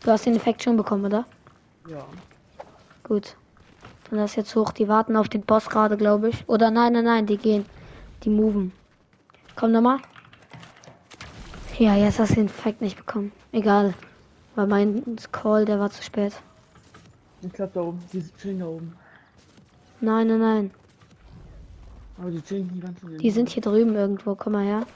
Du 0.03 0.11
hast 0.11 0.25
den 0.25 0.35
Effekt 0.35 0.63
schon 0.63 0.75
bekommen, 0.75 1.05
oder? 1.05 1.25
Ja. 1.89 2.05
Gut. 3.03 3.37
Dann 4.09 4.19
lass 4.19 4.35
jetzt 4.35 4.55
hoch. 4.55 4.71
Die 4.71 4.89
warten 4.89 5.15
auf 5.15 5.29
den 5.29 5.41
Boss 5.41 5.69
gerade, 5.69 5.95
glaube 5.95 6.29
ich. 6.29 6.47
Oder 6.49 6.69
nein, 6.69 6.93
nein, 6.93 7.05
nein, 7.05 7.25
die 7.25 7.37
gehen. 7.37 7.65
Die 8.23 8.29
moven. 8.29 8.73
Komm 9.55 9.71
nochmal. 9.71 9.99
Ja, 11.77 11.95
jetzt 11.95 12.19
hast 12.19 12.31
du 12.31 12.35
den 12.35 12.47
Effekt 12.47 12.81
nicht 12.81 12.97
bekommen. 12.97 13.31
Egal. 13.53 13.93
Weil 14.57 14.65
mein 14.65 15.15
Call, 15.31 15.65
der 15.65 15.79
war 15.79 15.91
zu 15.91 16.01
spät. 16.01 16.33
Ich 17.43 17.53
glaube 17.53 17.71
da 17.75 17.81
oben, 17.81 18.03
die 18.11 18.27
chillen 18.37 18.59
da 18.59 18.65
oben. 18.65 18.97
Nein, 20.01 20.25
nein, 20.25 20.39
nein. 20.39 20.71
Aber 22.17 22.31
die 22.31 22.41
chillen 22.41 22.67
die 22.73 22.79
ganze 22.79 23.05
Die 23.05 23.29
sind 23.29 23.49
hier 23.49 23.61
drüben 23.61 23.93
irgendwo. 23.93 24.33
Komm 24.33 24.53
mal 24.53 24.65
her. 24.65 24.87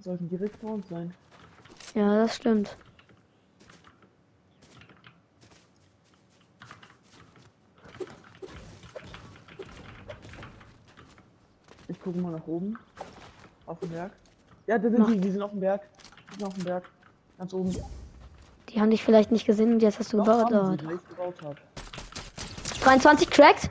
Sollten 0.00 0.30
direkt 0.30 0.56
vor 0.56 0.72
uns 0.76 0.88
sein. 0.88 1.12
Ja, 1.94 2.16
das 2.16 2.34
stimmt. 2.36 2.74
Ich 11.88 12.00
gucke 12.00 12.18
mal 12.18 12.32
nach 12.32 12.46
oben. 12.46 12.78
Auf 13.66 13.78
den 13.80 13.90
Berg. 13.90 14.12
Ja, 14.68 14.76
da 14.78 14.90
sind 14.90 15.08
die, 15.08 15.18
die 15.18 15.30
sind 15.30 15.40
auf 15.40 15.50
dem 15.50 15.60
Berg. 15.60 15.80
Die 16.30 16.34
sind 16.38 16.46
auf 16.46 16.52
dem 16.54 16.64
Berg. 16.64 16.84
Ganz 17.38 17.54
oben. 17.54 17.74
Die 18.68 18.78
haben 18.80 18.90
dich 18.90 19.02
vielleicht 19.02 19.32
nicht 19.32 19.46
gesehen 19.46 19.72
und 19.72 19.80
jetzt 19.80 19.98
hast 19.98 20.12
du 20.12 20.18
Doch, 20.18 20.24
gebaut. 20.26 20.52
haben 20.52 20.74
Oh, 20.74 20.76
sie, 20.78 20.86
weil 20.86 20.94
ich 20.96 21.08
gebaut 21.08 21.34
habe. 21.42 21.56
23 22.84 23.30
cracked. 23.30 23.70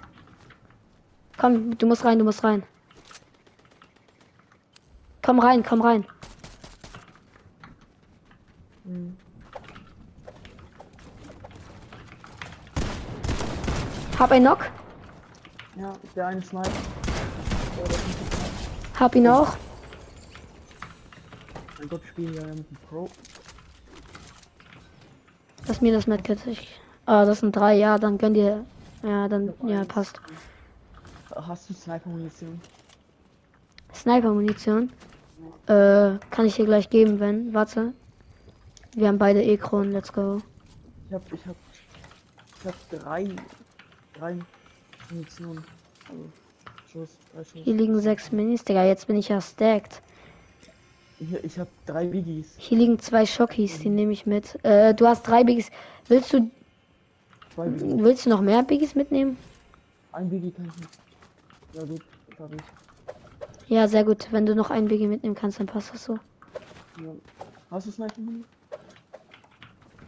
Komm, 1.38 1.78
du 1.78 1.86
musst 1.86 2.04
rein, 2.04 2.18
du 2.18 2.26
musst 2.26 2.44
rein. 2.44 2.64
Komm 5.22 5.38
rein, 5.40 5.62
komm 5.64 5.82
rein. 5.82 6.04
Mhm. 8.86 9.16
Hab 14.18 14.32
ein 14.32 14.42
Knock. 14.42 14.66
Ja, 15.76 15.94
der 16.16 16.26
eine 16.28 16.42
Sniper. 16.42 16.72
Oh, 17.80 17.86
Sniper. 17.86 19.00
Hab 19.00 19.14
ihn 19.14 19.28
auch. 19.28 19.56
Mein 21.88 22.00
Gott, 22.00 22.08
spielen 22.10 22.34
ja 22.34 22.44
Pro. 22.90 23.08
Lass 25.68 25.80
mir 25.80 25.94
das 25.94 26.06
Medkit. 26.06 26.46
Ich, 26.46 26.78
ah, 27.06 27.24
das 27.24 27.40
sind 27.40 27.56
drei. 27.56 27.76
Ja, 27.76 27.98
dann 27.98 28.18
gönn 28.18 28.34
dir. 28.34 28.66
Ja, 29.04 29.30
dann, 29.30 29.54
ja, 29.64 29.86
passt. 29.86 30.20
Hast 31.34 31.70
du 31.70 31.74
Sniper-Munition? 31.74 32.60
Sniper-Munition. 33.94 34.92
Äh, 35.68 36.20
kann 36.30 36.46
ich 36.46 36.58
dir 36.58 36.66
gleich 36.66 36.90
geben, 36.90 37.22
wenn. 37.22 37.54
Warte. 37.54 37.94
Wir 38.94 39.08
haben 39.08 39.18
beide 39.18 39.42
E-Kronen. 39.42 39.94
Let's 39.94 40.12
go. 40.12 40.42
Ich 41.08 41.14
hab, 41.14 41.32
ich 41.32 41.46
hab, 41.46 41.56
ich 42.60 42.66
hab 42.66 43.02
drei, 43.02 43.30
drei 44.14 44.38
Munition. 45.10 45.64
Also, 46.10 46.24
Schuss, 46.92 47.18
drei 47.34 47.46
Schuss. 47.46 47.62
Hier 47.64 47.76
liegen 47.76 47.98
sechs 48.02 48.34
Minis. 48.34 48.66
Digga, 48.66 48.84
jetzt 48.84 49.08
bin 49.08 49.16
ich 49.16 49.30
ja 49.30 49.40
stacked. 49.40 50.02
Hier, 51.20 51.44
ich 51.44 51.58
hab 51.58 51.68
drei 51.86 52.06
Biggies. 52.06 52.54
Hier 52.58 52.78
liegen 52.78 53.00
zwei 53.00 53.26
Schockies. 53.26 53.80
Die 53.80 53.90
nehme 53.90 54.12
ich 54.12 54.26
mit. 54.26 54.64
Äh, 54.64 54.94
du 54.94 55.08
hast 55.08 55.28
drei 55.28 55.44
Biggies. 55.44 55.72
Willst 56.08 56.32
du, 56.32 56.50
willst 57.56 58.26
du 58.26 58.30
noch 58.30 58.42
mehr 58.42 58.62
Biggies 58.64 58.94
mitnehmen? 58.94 59.38
Ein 60.12 60.30
Biggie 60.30 60.52
kann 60.52 60.66
ich 60.66 60.76
nicht. 60.78 60.90
Ja 61.74 61.84
gut, 61.84 62.02
hab 62.40 62.54
ich. 62.54 62.62
Ja, 63.68 63.88
sehr 63.88 64.04
gut. 64.04 64.28
Wenn 64.32 64.46
du 64.46 64.56
noch 64.56 64.70
einen 64.70 64.88
Biggie 64.88 65.08
mitnehmen 65.08 65.36
kannst, 65.36 65.60
dann 65.60 65.68
passt 65.68 65.94
das 65.94 66.04
so. 66.04 66.14
Ja. 66.14 67.12
Hast 67.72 67.88
du 67.88 67.92
Sniper-Munition? 67.92 68.46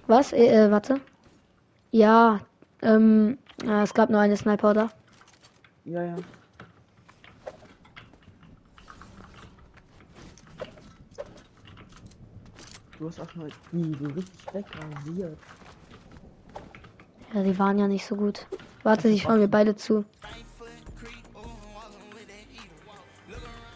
Was? 0.07 0.31
Äh, 0.31 0.65
äh, 0.65 0.71
warte. 0.71 1.01
Ja, 1.91 2.39
ähm, 2.81 3.37
ja, 3.65 3.83
es 3.83 3.93
gab 3.93 4.09
nur 4.09 4.19
eine 4.19 4.37
Sniper, 4.37 4.71
oder? 4.71 4.89
Ja, 5.85 6.03
ja. 6.03 6.15
Du 12.99 13.07
hast 13.07 13.19
auch 13.21 13.35
mal 13.35 13.49
die 13.71 13.95
so 13.97 14.05
richtig 14.07 14.53
wegrasiert. 14.53 15.37
Ja, 17.33 17.43
die 17.43 17.57
waren 17.57 17.79
ja 17.79 17.87
nicht 17.87 18.05
so 18.05 18.15
gut. 18.15 18.45
Warte, 18.83 19.07
ich 19.07 19.21
schauen 19.23 19.39
wir 19.39 19.47
beide 19.47 19.75
zu. 19.75 20.03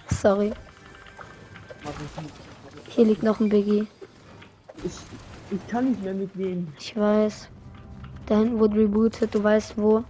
Sorry, 0.09 0.53
hier 2.89 3.05
liegt 3.05 3.23
noch 3.23 3.39
ein 3.39 3.49
Biggie. 3.49 3.87
Ich, 4.83 4.93
ich 5.51 5.67
kann 5.67 5.89
nicht 5.89 6.03
mehr 6.03 6.13
mit 6.13 6.37
wem. 6.37 6.71
Ich 6.77 6.95
weiß. 6.95 7.49
Da 8.25 8.37
hinten 8.37 8.59
wurde 8.59 8.75
rebootet, 8.77 9.33
du 9.33 9.43
weißt 9.43 9.77
wo. 9.77 10.03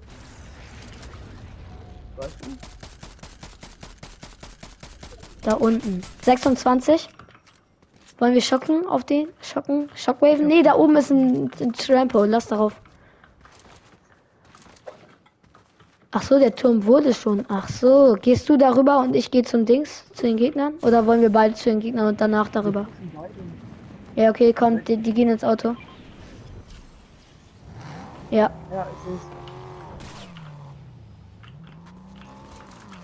Weißt 2.17 2.37
du? 2.41 2.49
Da 5.43 5.53
unten. 5.53 6.03
26. 6.23 7.09
Wollen 8.23 8.35
wir 8.35 8.41
schocken 8.41 8.87
auf 8.87 9.03
den? 9.03 9.27
Schocken? 9.41 9.89
Shockwave? 9.95 10.41
Nee, 10.41 10.63
da 10.63 10.75
oben 10.75 10.95
ist 10.95 11.11
ein, 11.11 11.51
ein 11.59 11.73
Trampo. 11.73 12.23
Lass 12.23 12.47
darauf. 12.47 12.71
Ach 16.11 16.21
so, 16.21 16.39
der 16.39 16.55
Turm 16.55 16.85
wurde 16.85 17.13
schon. 17.13 17.43
Ach 17.49 17.67
so, 17.67 18.15
gehst 18.21 18.47
du 18.47 18.55
darüber 18.55 18.99
und 18.99 19.13
ich 19.13 19.29
gehe 19.29 19.43
zum 19.43 19.65
Dings, 19.65 20.05
zu 20.13 20.25
den 20.25 20.37
Gegnern? 20.37 20.75
Oder 20.83 21.05
wollen 21.05 21.19
wir 21.19 21.31
beide 21.31 21.53
zu 21.55 21.65
den 21.65 21.81
Gegnern 21.81 22.07
und 22.07 22.21
danach 22.21 22.47
darüber? 22.47 22.87
Ja, 24.15 24.29
okay, 24.29 24.53
komm, 24.53 24.81
die, 24.85 24.95
die 24.95 25.13
gehen 25.13 25.29
ins 25.29 25.43
Auto. 25.43 25.75
Ja, 28.31 28.49
Ja, 28.71 28.87
ich 28.89 28.99
sehe 29.03 29.15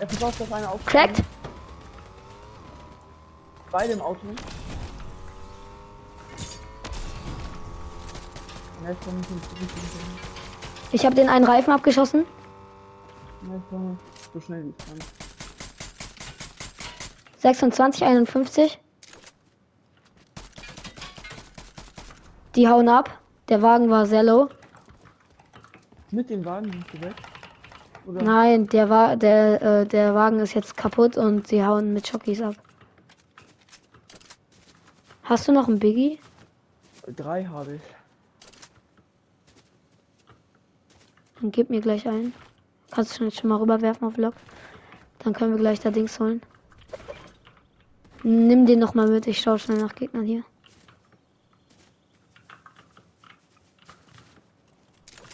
Er 0.00 0.06
cracked. 0.86 1.22
Beide 3.70 3.92
im 3.92 4.00
Auto. 4.00 4.26
Ich 10.92 11.04
habe 11.04 11.14
den 11.14 11.28
einen 11.28 11.44
Reifen 11.44 11.72
abgeschossen. 11.72 12.24
So 14.32 14.40
schnell 14.40 14.64
wie 14.64 14.68
ich 14.70 14.76
kann. 14.78 14.98
26, 17.38 18.04
51. 18.04 18.78
Die 22.54 22.68
hauen 22.68 22.88
ab. 22.88 23.18
Der 23.48 23.62
Wagen 23.62 23.90
war 23.90 24.06
sehr 24.06 24.22
low. 24.22 24.48
Mit 26.10 26.28
dem 26.30 26.44
Wagen 26.44 26.70
sind 26.70 26.84
sie 26.92 27.00
weg. 27.02 27.14
Oder? 28.06 28.22
Nein, 28.22 28.66
der 28.66 28.90
war 28.90 29.16
der 29.16 29.62
äh, 29.62 29.86
der 29.86 30.14
Wagen 30.14 30.40
ist 30.40 30.54
jetzt 30.54 30.76
kaputt 30.76 31.16
und 31.16 31.46
sie 31.46 31.64
hauen 31.64 31.92
mit 31.92 32.08
Schockies 32.08 32.42
ab. 32.42 32.54
Hast 35.22 35.46
du 35.46 35.52
noch 35.52 35.68
einen 35.68 35.78
Biggie? 35.78 36.18
Drei 37.16 37.44
habe 37.44 37.74
ich. 37.74 37.99
Dann 41.40 41.52
gib 41.52 41.70
mir 41.70 41.80
gleich 41.80 42.06
einen. 42.06 42.34
Kannst 42.90 43.18
du 43.18 43.30
schon 43.30 43.50
mal 43.50 43.56
rüberwerfen 43.56 44.06
auf 44.06 44.16
Lock? 44.16 44.34
Dann 45.20 45.32
können 45.32 45.52
wir 45.52 45.58
gleich 45.58 45.80
da 45.80 45.90
Dings 45.90 46.18
holen. 46.20 46.42
Nimm 48.22 48.66
den 48.66 48.78
noch 48.78 48.94
mal 48.94 49.08
mit. 49.08 49.26
Ich 49.26 49.40
schaue 49.40 49.58
schnell 49.58 49.78
nach 49.78 49.94
Gegnern 49.94 50.24
hier. 50.24 50.44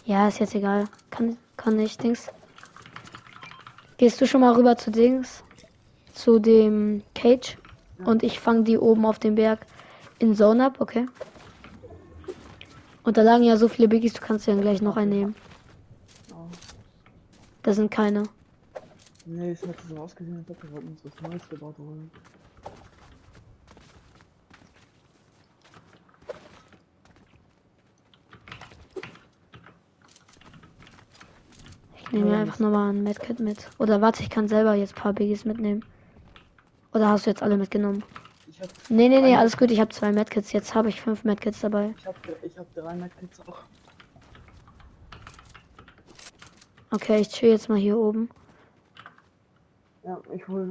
Ja, 0.05 0.27
ist 0.27 0.39
jetzt 0.39 0.55
egal. 0.55 0.85
Kann, 1.09 1.37
kann 1.57 1.75
nicht, 1.75 2.01
Dings. 2.01 2.29
Gehst 3.97 4.21
du 4.21 4.27
schon 4.27 4.41
mal 4.41 4.53
rüber 4.53 4.77
zu 4.77 4.91
Dings? 4.91 5.43
Zu 6.13 6.39
dem 6.39 7.03
Cage? 7.13 7.57
Und 8.05 8.23
ich 8.23 8.39
fange 8.39 8.63
die 8.63 8.77
oben 8.77 9.05
auf 9.05 9.19
dem 9.19 9.35
Berg 9.35 9.65
in 10.19 10.35
Zone 10.35 10.65
ab, 10.65 10.77
okay? 10.79 11.07
Und 13.03 13.17
da 13.17 13.21
lagen 13.21 13.43
ja 13.43 13.57
so 13.57 13.67
viele 13.67 13.87
Biggies, 13.87 14.13
du 14.13 14.21
kannst 14.21 14.47
dann 14.47 14.61
gleich 14.61 14.81
noch 14.81 14.97
einen 14.97 15.09
nehmen. 15.09 15.35
Da 17.67 17.73
sind 17.73 17.91
keine. 17.91 18.23
Nee, 19.25 19.51
es 19.51 19.61
hat 19.67 19.75
so 19.89 19.97
ausgesehen, 19.97 20.37
als 20.37 20.49
ob 20.49 20.71
wir 20.71 20.77
uns 20.77 21.03
was 21.03 21.21
Neues 21.21 21.49
gebaut 21.49 21.75
haben. 21.77 22.09
Ich 31.97 32.11
nehme 32.13 32.29
mir 32.29 32.37
einfach 32.37 32.59
nochmal 32.59 32.93
ein 32.93 33.03
Medkit 33.03 33.41
mit. 33.41 33.69
Oder 33.79 33.99
warte, 33.99 34.23
ich 34.23 34.29
kann 34.29 34.47
selber 34.47 34.73
jetzt 34.73 34.95
ein 34.95 35.01
paar 35.01 35.11
Biggies 35.11 35.43
mitnehmen. 35.43 35.83
Oder 36.93 37.09
hast 37.09 37.25
du 37.25 37.31
jetzt 37.31 37.43
alle 37.43 37.57
mitgenommen? 37.57 38.01
Ich 38.47 38.61
hab, 38.61 38.69
Nee, 38.87 39.09
nee, 39.09 39.19
nee, 39.19 39.35
alles 39.35 39.57
gut. 39.57 39.71
Ich 39.71 39.81
habe 39.81 39.89
zwei 39.89 40.13
Medkits. 40.13 40.53
Jetzt 40.53 40.73
habe 40.73 40.87
ich 40.87 41.01
fünf 41.01 41.25
Medkits 41.25 41.59
dabei. 41.59 41.93
ich 41.97 42.07
hab, 42.07 42.15
ich 42.43 42.57
hab 42.57 42.73
drei 42.73 42.95
Medkits 42.95 43.41
auch. 43.45 43.59
Okay, 46.89 47.19
ich 47.19 47.29
chill 47.29 47.49
jetzt 47.49 47.67
mal 47.67 47.77
hier 47.77 47.97
oben. 47.97 48.29
Ja, 50.03 50.21
ich 50.33 50.47
hol. 50.47 50.69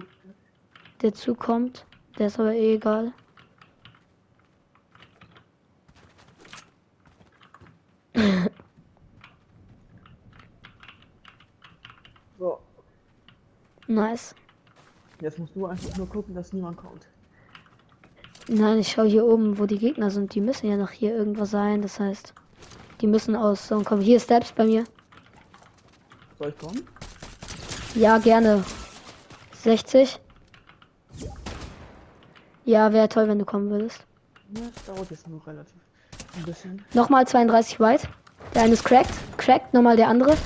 Der 1.02 1.12
Zug 1.12 1.38
kommt. 1.38 1.84
Der 2.18 2.28
ist 2.28 2.40
aber 2.40 2.54
eh 2.54 2.74
egal. 2.74 3.12
So, 12.38 12.58
Nice. 13.88 14.34
jetzt 15.20 15.38
musst 15.38 15.56
du 15.56 15.64
einfach 15.66 15.96
nur 15.96 16.06
gucken, 16.08 16.34
dass 16.34 16.52
niemand 16.52 16.76
kommt. 16.76 17.06
Nein, 18.48 18.78
ich 18.78 18.88
schaue 18.88 19.06
hier 19.06 19.24
oben, 19.24 19.58
wo 19.58 19.66
die 19.66 19.78
Gegner 19.78 20.10
sind. 20.10 20.34
Die 20.34 20.40
müssen 20.40 20.68
ja 20.68 20.76
noch 20.76 20.90
hier 20.90 21.16
irgendwo 21.16 21.44
sein. 21.46 21.82
Das 21.82 21.98
heißt, 21.98 22.34
die 23.00 23.06
müssen 23.06 23.36
aus 23.36 23.68
so 23.68 23.82
kommen. 23.82 24.02
Hier 24.02 24.20
Steps 24.20 24.52
bei 24.52 24.64
mir. 24.66 24.84
Soll 26.38 26.48
ich 26.48 26.58
kommen? 26.58 26.86
Ja, 27.94 28.18
gerne. 28.18 28.64
60. 29.62 30.20
Ja, 32.64 32.92
wäre 32.92 33.08
toll, 33.08 33.28
wenn 33.28 33.38
du 33.38 33.44
kommen 33.44 33.70
würdest. 33.70 34.04
Ja, 34.54 34.62
das 34.74 34.84
dauert 34.84 35.10
jetzt 35.10 35.26
noch 35.28 35.46
relativ 35.46 35.74
ein 36.36 36.42
bisschen. 36.42 36.84
Nochmal 36.92 37.26
32 37.26 37.80
White. 37.80 38.08
Der 38.54 38.62
eine 38.62 38.74
ist 38.74 38.84
cracked. 38.84 39.12
Cracked, 39.38 39.72
nochmal 39.72 39.96
der 39.96 40.08
andere. 40.08 40.36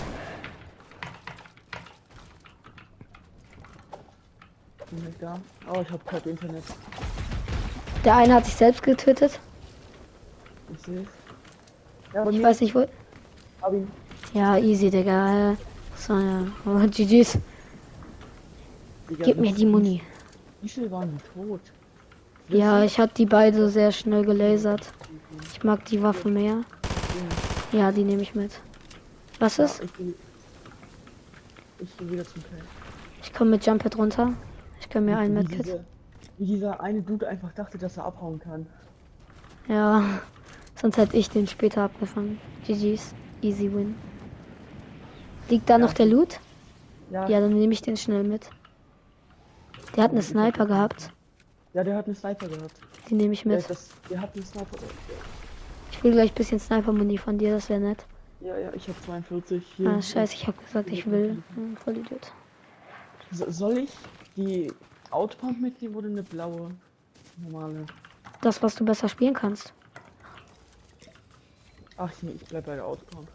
Bin 4.91 5.09
ich 5.09 5.17
da? 5.19 5.39
Oh, 5.73 5.81
ich 5.81 5.91
hab 5.91 6.07
kein 6.07 6.23
Internet. 6.23 6.65
Der 8.05 8.17
eine 8.17 8.35
hat 8.35 8.47
sich 8.47 8.55
selbst 8.55 8.83
getötet. 8.83 9.39
Ich 10.73 10.81
sehe 10.83 11.07
Ja, 12.15 12.29
Ich 12.29 12.43
weiß 12.43 12.61
nicht 12.61 12.75
wo. 12.75 12.87
Ja, 14.35 14.57
easy, 14.57 14.91
Digga. 14.91 15.57
So, 16.01 16.15
ja. 16.19 16.47
Oh, 16.65 16.79
GG's. 16.89 17.39
Digga, 19.09 19.25
Gib 19.25 19.37
mir 19.39 19.53
die 19.53 19.67
Muni. 19.67 20.01
Wie 20.63 20.69
viel 20.69 20.91
waren 20.91 21.21
tot? 21.35 21.61
Ja, 22.49 22.83
ich 22.83 22.99
hab 22.99 23.15
die 23.15 23.27
beide 23.27 23.69
sehr 23.69 23.93
schnell 23.93 24.25
gelasert. 24.25 24.93
Ich 25.53 25.63
mag 25.63 25.85
die 25.85 26.03
Waffe 26.03 26.29
mehr. 26.31 26.63
Ja, 27.73 27.93
die 27.93 28.05
nehme 28.05 28.23
ich 28.23 28.35
mit. 28.35 28.61
Was 29.39 29.59
Ja, 29.59 29.65
ist? 29.65 29.83
ich 29.85 29.93
geh, 29.97 30.15
ich 31.81 31.97
geh 31.99 32.11
wieder 32.11 32.25
zum. 32.25 32.43
Ich 33.23 33.33
komme 33.33 33.51
mit 33.53 33.67
Jump 33.67 33.83
Pad 33.83 33.97
runter. 33.99 34.33
Ich 34.81 34.89
kann 34.89 35.05
mir 35.05 35.19
ein 35.19 35.31
wie, 35.31 35.35
Medkit. 35.35 35.81
wie 36.39 36.47
dieser 36.47 36.81
eine 36.81 37.03
Dude 37.03 37.29
einfach 37.29 37.53
dachte, 37.53 37.79
dass 37.79 37.99
er 37.99 38.07
abhauen 38.07 38.39
kann. 38.41 38.67
Ja, 39.69 40.03
sonst 40.81 40.97
hätte 40.97 41.17
ich 41.17 41.29
den 41.31 41.47
später 41.47 41.83
abgefangen. 41.83 42.41
GG's. 42.67 43.15
Easy 43.43 43.73
win. 43.73 43.95
Liegt 45.51 45.69
da 45.69 45.79
noch 45.79 45.93
der 45.93 46.07
Loot? 46.07 46.39
Ja, 47.11 47.29
Ja, 47.29 47.41
dann 47.41 47.53
nehme 47.53 47.73
ich 47.73 47.83
den 47.83 47.97
schnell 47.97 48.23
mit. 48.25 48.49
Der 49.97 50.05
hat 50.05 50.13
eine 50.13 50.23
Sniper 50.23 50.67
gehabt. 50.67 51.11
ja 51.75 51.83
der 51.85 51.97
hat 51.97 52.07
einen 52.07 52.15
Sniper 52.17 52.47
gehabt. 52.49 52.75
Die 53.09 53.15
nehme 53.15 53.33
ich 53.35 53.43
Der, 53.43 53.57
mit. 53.57 53.69
das, 53.69 53.89
der 54.09 54.21
hat 54.21 54.35
einen 54.35 54.45
Sniper. 54.45 54.77
Ich 55.93 56.03
will 56.05 56.13
gleich 56.13 56.31
ein 56.31 56.35
bisschen 56.35 56.61
Sniper-Muni 56.61 57.19
von 57.19 57.37
dir, 57.39 57.53
das 57.55 57.69
wäre 57.69 57.81
nett. 57.81 58.05
Ja, 58.41 58.57
ja, 58.57 58.73
ich 58.73 58.89
hab 58.89 59.03
42. 59.05 59.63
Hier. 59.77 59.91
Ah, 59.91 60.01
scheiße, 60.01 60.35
ich 60.35 60.47
habe 60.47 60.57
gesagt, 60.63 60.89
ich 60.91 61.11
will. 61.11 61.43
Hm, 61.57 61.77
voll 61.77 61.97
Idiot. 61.99 62.33
So- 63.33 63.51
Soll 63.51 63.79
ich 63.79 63.91
die 64.37 64.73
Autopump 65.11 65.61
mitnehmen 65.61 65.95
oder 65.97 66.09
eine 66.09 66.23
blaue? 66.23 66.71
Normale. 67.37 67.85
Das, 68.41 68.63
was 68.63 68.77
du 68.77 68.85
besser 68.85 69.09
spielen 69.09 69.35
kannst. 69.35 69.75
Ach 71.97 72.11
nee, 72.23 72.33
ich 72.41 72.45
bleib 72.49 72.65
bei 72.67 72.77
der 72.77 72.87
Autopump. 72.87 73.29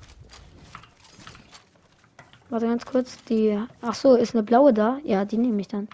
Warte 2.56 2.68
ganz 2.68 2.86
kurz. 2.86 3.22
Die. 3.26 3.60
Ach 3.82 3.94
so, 3.94 4.16
ist 4.16 4.34
eine 4.34 4.42
blaue 4.42 4.74
da? 4.74 4.98
Ja, 5.04 5.26
die 5.26 5.38
nehme 5.38 5.60
ich 5.60 5.68
dann. 5.68 5.90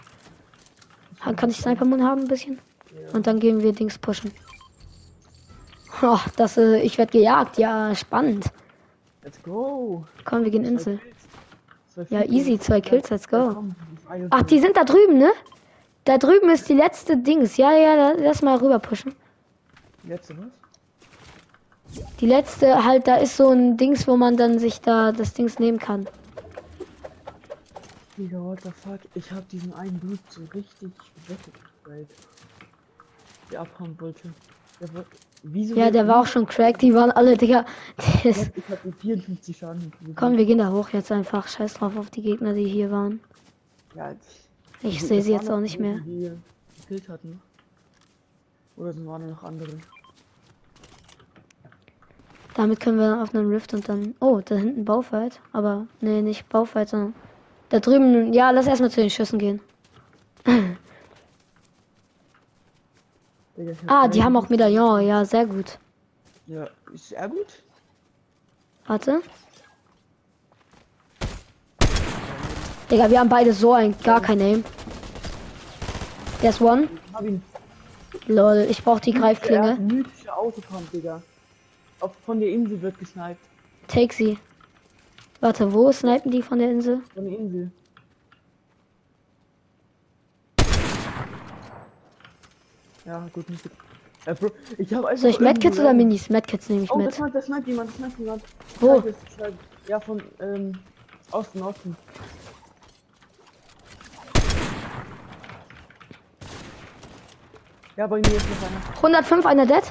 Kann 1.34 1.50
ich 1.50 1.56
Sniper-Muni 1.56 2.02
haben 2.04 2.20
ein 2.20 2.28
bisschen? 2.28 2.60
Und 3.12 3.26
dann 3.26 3.40
gehen 3.40 3.64
wir 3.64 3.72
Dings 3.72 3.98
pushen. 3.98 4.30
Oh, 6.02 6.20
das, 6.36 6.56
äh, 6.58 6.76
ich 6.78 6.98
werde 6.98 7.10
gejagt. 7.18 7.58
Ja, 7.58 7.92
spannend. 7.96 8.44
Let's 9.24 9.42
go. 9.42 10.04
Komm, 10.24 10.44
wir 10.44 10.52
gehen 10.52 10.62
Insel. 10.64 11.00
Ja, 12.10 12.22
easy, 12.26 12.60
zwei 12.60 12.80
Kills, 12.80 13.10
let's 13.10 13.26
go. 13.26 13.64
Ach, 14.30 14.42
die 14.42 14.60
sind 14.60 14.76
da 14.76 14.84
drüben, 14.84 15.18
ne? 15.18 15.32
Da 16.04 16.16
drüben 16.16 16.48
ist 16.48 16.68
die 16.68 16.74
letzte 16.74 17.16
Dings. 17.16 17.56
Ja, 17.56 17.72
ja, 17.72 17.94
la- 17.96 18.14
lass 18.18 18.40
mal 18.40 18.56
rüber 18.58 18.78
pushen. 18.78 19.16
Letzte 20.04 20.36
was? 20.38 22.04
Die 22.20 22.26
letzte, 22.26 22.84
halt, 22.84 23.08
da 23.08 23.16
ist 23.16 23.36
so 23.36 23.48
ein 23.48 23.76
Dings, 23.76 24.06
wo 24.06 24.16
man 24.16 24.36
dann 24.36 24.60
sich 24.60 24.80
da 24.80 25.10
das 25.10 25.34
Dings 25.34 25.58
nehmen 25.58 25.80
kann. 25.80 26.06
Digga, 28.16 28.38
what 28.42 28.60
the 28.62 28.70
fuck? 28.70 29.00
Ich 29.14 29.30
hab 29.32 29.48
diesen 29.48 29.72
einen 29.74 29.98
Blut 29.98 30.18
so 30.28 30.42
richtig 30.54 30.92
weggekriegt. 31.26 32.12
Der 33.50 33.60
abhauen 33.62 33.98
wollte. 34.00 34.32
Der 34.80 34.92
war, 34.94 35.04
wieso 35.42 35.74
Ja, 35.76 35.90
der 35.90 36.06
war 36.08 36.20
auch 36.20 36.26
schon 36.26 36.46
cracked, 36.46 36.82
die 36.82 36.94
waren 36.94 37.10
alle, 37.10 37.36
Digga. 37.36 37.64
Ich 38.24 38.36
hab, 38.68 38.82
die 38.84 38.92
54 38.92 39.56
Schaden 39.56 39.92
komm, 40.14 40.36
wir 40.36 40.44
gehen 40.46 40.58
da 40.58 40.70
hoch 40.72 40.90
jetzt 40.90 41.10
einfach. 41.10 41.48
Scheiß 41.48 41.74
drauf 41.74 41.96
auf 41.96 42.10
die 42.10 42.22
Gegner, 42.22 42.52
die 42.54 42.66
hier 42.66 42.90
waren. 42.90 43.20
Ja, 43.94 44.14
Ich 44.82 44.98
die- 44.98 45.04
sehe 45.04 45.22
sie 45.22 45.32
jetzt 45.32 45.50
auch 45.50 45.60
nicht 45.60 45.78
mehr. 45.78 45.98
Die 46.00 46.30
gekillt 46.80 47.08
hatten. 47.08 47.40
Oder 48.76 48.92
sind 48.92 49.06
waren 49.06 49.28
noch 49.28 49.42
andere? 49.42 49.72
Damit 52.54 52.80
können 52.80 52.98
wir 52.98 53.08
dann 53.10 53.20
auf 53.22 53.34
einen 53.34 53.48
Rift 53.50 53.72
und 53.74 53.88
dann. 53.88 54.14
Oh, 54.20 54.40
da 54.44 54.54
hinten 54.56 54.84
Baufight. 54.84 55.40
Aber, 55.52 55.86
nee, 56.00 56.20
nicht 56.22 56.48
Baufight, 56.48 56.90
sondern. 56.90 57.14
Da 57.72 57.80
drüben. 57.80 58.34
Ja, 58.34 58.50
lass 58.50 58.66
erstmal 58.66 58.90
zu 58.90 59.00
den 59.00 59.08
Schüssen 59.08 59.38
gehen. 59.38 59.58
Ah, 63.86 64.08
die 64.08 64.22
haben 64.22 64.36
auch 64.36 64.50
Medaillon. 64.50 65.06
Ja, 65.06 65.24
sehr 65.24 65.46
gut. 65.46 65.78
Ja, 66.46 66.68
ist 66.92 67.08
sehr 67.08 67.26
gut. 67.28 67.46
Warte. 68.86 69.22
Digga, 72.90 73.10
wir 73.10 73.20
haben 73.20 73.30
beide 73.30 73.54
so 73.54 73.72
ein 73.72 73.94
gar 74.04 74.20
kein 74.20 74.40
Aim. 74.42 74.64
Der 76.42 76.50
ist 76.50 76.60
One. 76.60 76.88
Lol, 78.26 78.66
ich 78.68 78.84
brauch 78.84 79.00
die 79.00 79.14
hat 79.14 79.20
Greifklinge. 79.22 79.76
mythische 79.76 80.36
Autopump, 80.36 80.90
Digga. 80.90 81.22
Auf, 82.00 82.10
von 82.26 82.38
der 82.38 82.50
Insel 82.50 82.82
wird 82.82 82.98
gesniped. 82.98 83.38
Take 83.88 84.12
sie. 84.12 84.36
Warte, 85.42 85.72
wo 85.72 85.90
snipen 85.90 86.30
die 86.30 86.40
von 86.40 86.60
der 86.60 86.70
Insel? 86.70 87.02
Von 87.14 87.24
der 87.24 87.36
Insel. 87.36 87.72
Ja, 93.04 93.26
gut, 93.32 93.48
nicht. 93.50 93.64
Ja, 94.26 94.34
Bro, 94.34 94.50
ich 94.78 94.94
hab 94.94 95.04
einfach. 95.04 95.20
Soll 95.20 95.30
ich 95.30 95.40
Medkits 95.40 95.78
oder 95.80 95.92
Minis? 95.92 96.30
Medkits 96.30 96.68
nehme 96.68 96.84
ich 96.84 96.90
Oh, 96.92 96.98
das 96.98 97.06
mit. 97.06 97.14
sniped, 97.14 97.34
das 97.34 97.46
sniped 97.46 97.66
jemand, 97.66 97.88
das 97.90 97.96
sniped 97.96 98.18
jemand. 98.20 98.42
Wo? 98.80 99.00
Snipe 99.00 99.14
snipe- 99.34 99.52
Ja, 99.88 99.98
von, 100.00 100.22
ähm, 100.40 100.78
Osten, 101.32 101.62
Osten. 101.62 101.96
Ja, 107.96 108.06
bei 108.06 108.16
mir 108.16 108.26
ist 108.34 108.46
noch 108.48 108.68
einer. 108.68 108.96
105, 109.02 109.46
einer 109.46 109.66
dead. 109.66 109.82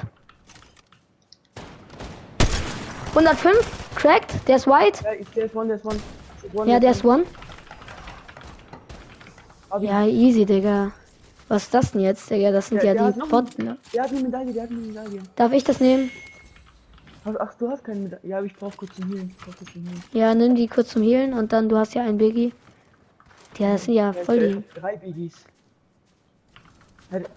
105, 3.14 3.81
cracked, 4.02 4.48
der 4.48 4.56
ist 4.56 4.66
white. 4.66 5.02
Ja, 5.04 5.10
der 5.36 5.44
ist 5.46 5.54
one, 5.56 5.66
der 5.68 5.76
ist 5.76 5.84
one. 5.84 5.96
one 6.54 6.70
Ja, 6.70 6.80
der 6.80 6.90
ist 6.90 7.04
one. 7.04 7.24
Ihn. 9.78 9.82
Ja, 9.84 10.04
easy, 10.06 10.44
Digga. 10.44 10.92
Was 11.48 11.64
ist 11.64 11.74
das 11.74 11.92
denn 11.92 12.02
jetzt, 12.02 12.28
Digga? 12.30 12.50
Das 12.50 12.68
sind 12.68 12.82
Der- 12.82 12.88
ja 12.88 12.94
der 12.94 13.04
hat 13.04 13.16
die 13.16 13.28
Bots. 13.28 13.58
ne? 13.58 13.78
Der 13.94 14.02
hat 14.02 14.10
eine 14.10 14.20
Medaille, 14.22 14.52
der 14.52 14.62
hat 14.64 14.70
eine 14.70 14.80
Medaille. 14.80 15.22
Darf 15.36 15.52
ich 15.52 15.64
das 15.64 15.80
nehmen? 15.80 16.10
Ach, 17.24 17.54
du 17.54 17.70
hast 17.70 17.84
keine 17.84 18.00
Medaille. 18.00 18.28
Ja, 18.28 18.38
aber 18.38 18.46
ich 18.46 18.54
brauch 18.56 18.76
kurz 18.76 18.94
zum 18.96 19.08
Healen. 19.08 19.30
Ich 19.30 19.44
brauch 19.44 19.56
kurz 19.56 19.72
zum 19.72 19.84
Healen. 19.84 20.02
Ja, 20.12 20.34
nimm 20.34 20.54
die 20.56 20.66
kurz 20.68 20.88
zum 20.90 21.02
Healen 21.02 21.32
und 21.34 21.52
dann 21.52 21.68
du 21.68 21.76
hast 21.78 21.94
ja 21.94 22.02
einen 22.02 22.18
Biggie. 22.18 22.52
Ja, 23.58 23.72
das 23.72 23.84
sind 23.84 23.94
ja 23.94 24.06
Ja, 24.06 24.12
voll 24.24 24.40
der 24.40 24.48
die. 24.56 24.62
Drei 24.74 24.96
Biggies. 24.96 25.34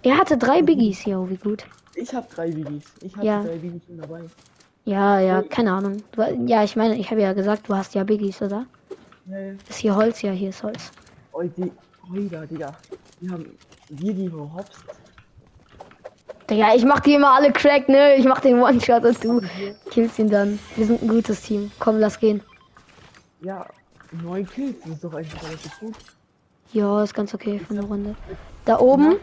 Er 0.03 0.17
hatte 0.17 0.37
drei 0.37 0.61
Biggies, 0.61 1.03
ja, 1.05 1.19
oh, 1.19 1.29
wie 1.29 1.35
gut. 1.35 1.65
Ich 1.95 2.13
hab 2.13 2.29
drei 2.29 2.49
Biggies. 2.51 2.85
Ich 3.01 3.15
hatte 3.15 3.25
Ja. 3.27 3.43
drei 3.43 3.57
Biggies 3.57 3.81
dabei. 3.89 4.21
Ja, 4.85 5.19
ja, 5.19 5.41
keine 5.41 5.73
Ahnung. 5.73 6.03
Ja, 6.45 6.63
ich 6.63 6.75
meine, 6.75 6.95
ich 6.95 7.09
habe 7.09 7.21
ja 7.21 7.33
gesagt, 7.33 7.67
du 7.67 7.75
hast 7.75 7.95
ja 7.95 8.03
Biggies, 8.03 8.41
oder? 8.41 8.67
Ja. 9.25 9.37
Ist 9.67 9.79
hier 9.79 9.95
Holz? 9.95 10.21
Ja, 10.21 10.31
hier 10.31 10.49
ist 10.49 10.61
Holz. 10.61 10.91
Oh, 11.31 11.41
die. 11.41 11.71
Oida, 12.13 12.45
Digga. 12.45 12.71
Die 13.19 13.29
haben. 13.29 13.57
Wir, 13.89 14.13
die 14.13 14.31
hops. 14.31 14.77
Digga, 16.47 16.75
ich 16.75 16.85
mach 16.85 16.99
die 16.99 17.15
immer 17.15 17.31
alle 17.31 17.51
crack, 17.51 17.89
ne? 17.89 18.15
Ich 18.15 18.25
mach 18.25 18.39
den 18.41 18.61
One-Shot 18.61 19.03
und 19.03 19.23
du 19.23 19.41
killst 19.89 20.19
ihn 20.19 20.29
dann. 20.29 20.59
Wir 20.75 20.85
sind 20.85 21.01
ein 21.01 21.07
gutes 21.07 21.41
Team. 21.41 21.71
Komm, 21.79 21.97
lass 21.97 22.19
gehen. 22.19 22.41
Ja, 23.41 23.65
neun 24.11 24.47
Kills. 24.47 24.75
Das 24.81 24.91
ist 24.91 25.03
doch 25.03 25.13
eigentlich 25.13 25.43
relativ 25.43 25.79
gut. 25.79 25.95
Ja, 26.73 27.01
ist 27.01 27.15
ganz 27.15 27.33
okay 27.33 27.59
für 27.59 27.73
eine 27.73 27.83
Runde. 27.83 28.15
Da 28.65 28.79
oben. 28.79 29.15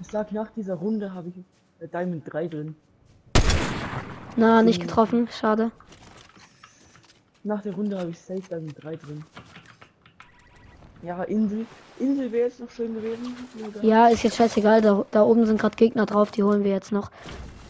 Ich 0.00 0.08
sag, 0.08 0.30
nach 0.30 0.50
dieser 0.52 0.74
Runde 0.74 1.12
habe 1.12 1.30
ich 1.30 1.34
äh, 1.80 1.88
Diamond 1.88 2.22
3 2.32 2.46
drin. 2.46 2.76
Na, 4.36 4.62
nicht 4.62 4.80
getroffen. 4.80 5.28
Schade. 5.30 5.70
Nach 7.44 7.62
der 7.62 7.74
Runde 7.74 7.98
habe 7.98 8.10
ich 8.10 8.18
Safe 8.18 8.40
Diamond 8.40 8.82
3 8.82 8.96
drin. 8.96 9.24
Ja, 11.02 11.22
Insel. 11.24 11.66
Insel 12.00 12.32
wäre 12.32 12.48
jetzt 12.48 12.60
noch 12.60 12.70
schön 12.70 12.94
gewesen. 12.94 13.36
Ja, 13.82 14.08
ist 14.08 14.22
jetzt 14.22 14.36
scheißegal. 14.36 14.80
Da, 14.80 15.04
da 15.10 15.22
oben 15.22 15.46
sind 15.46 15.60
gerade 15.60 15.76
Gegner 15.76 16.06
drauf. 16.06 16.30
Die 16.30 16.42
holen 16.42 16.64
wir 16.64 16.72
jetzt 16.72 16.90
noch. 16.90 17.10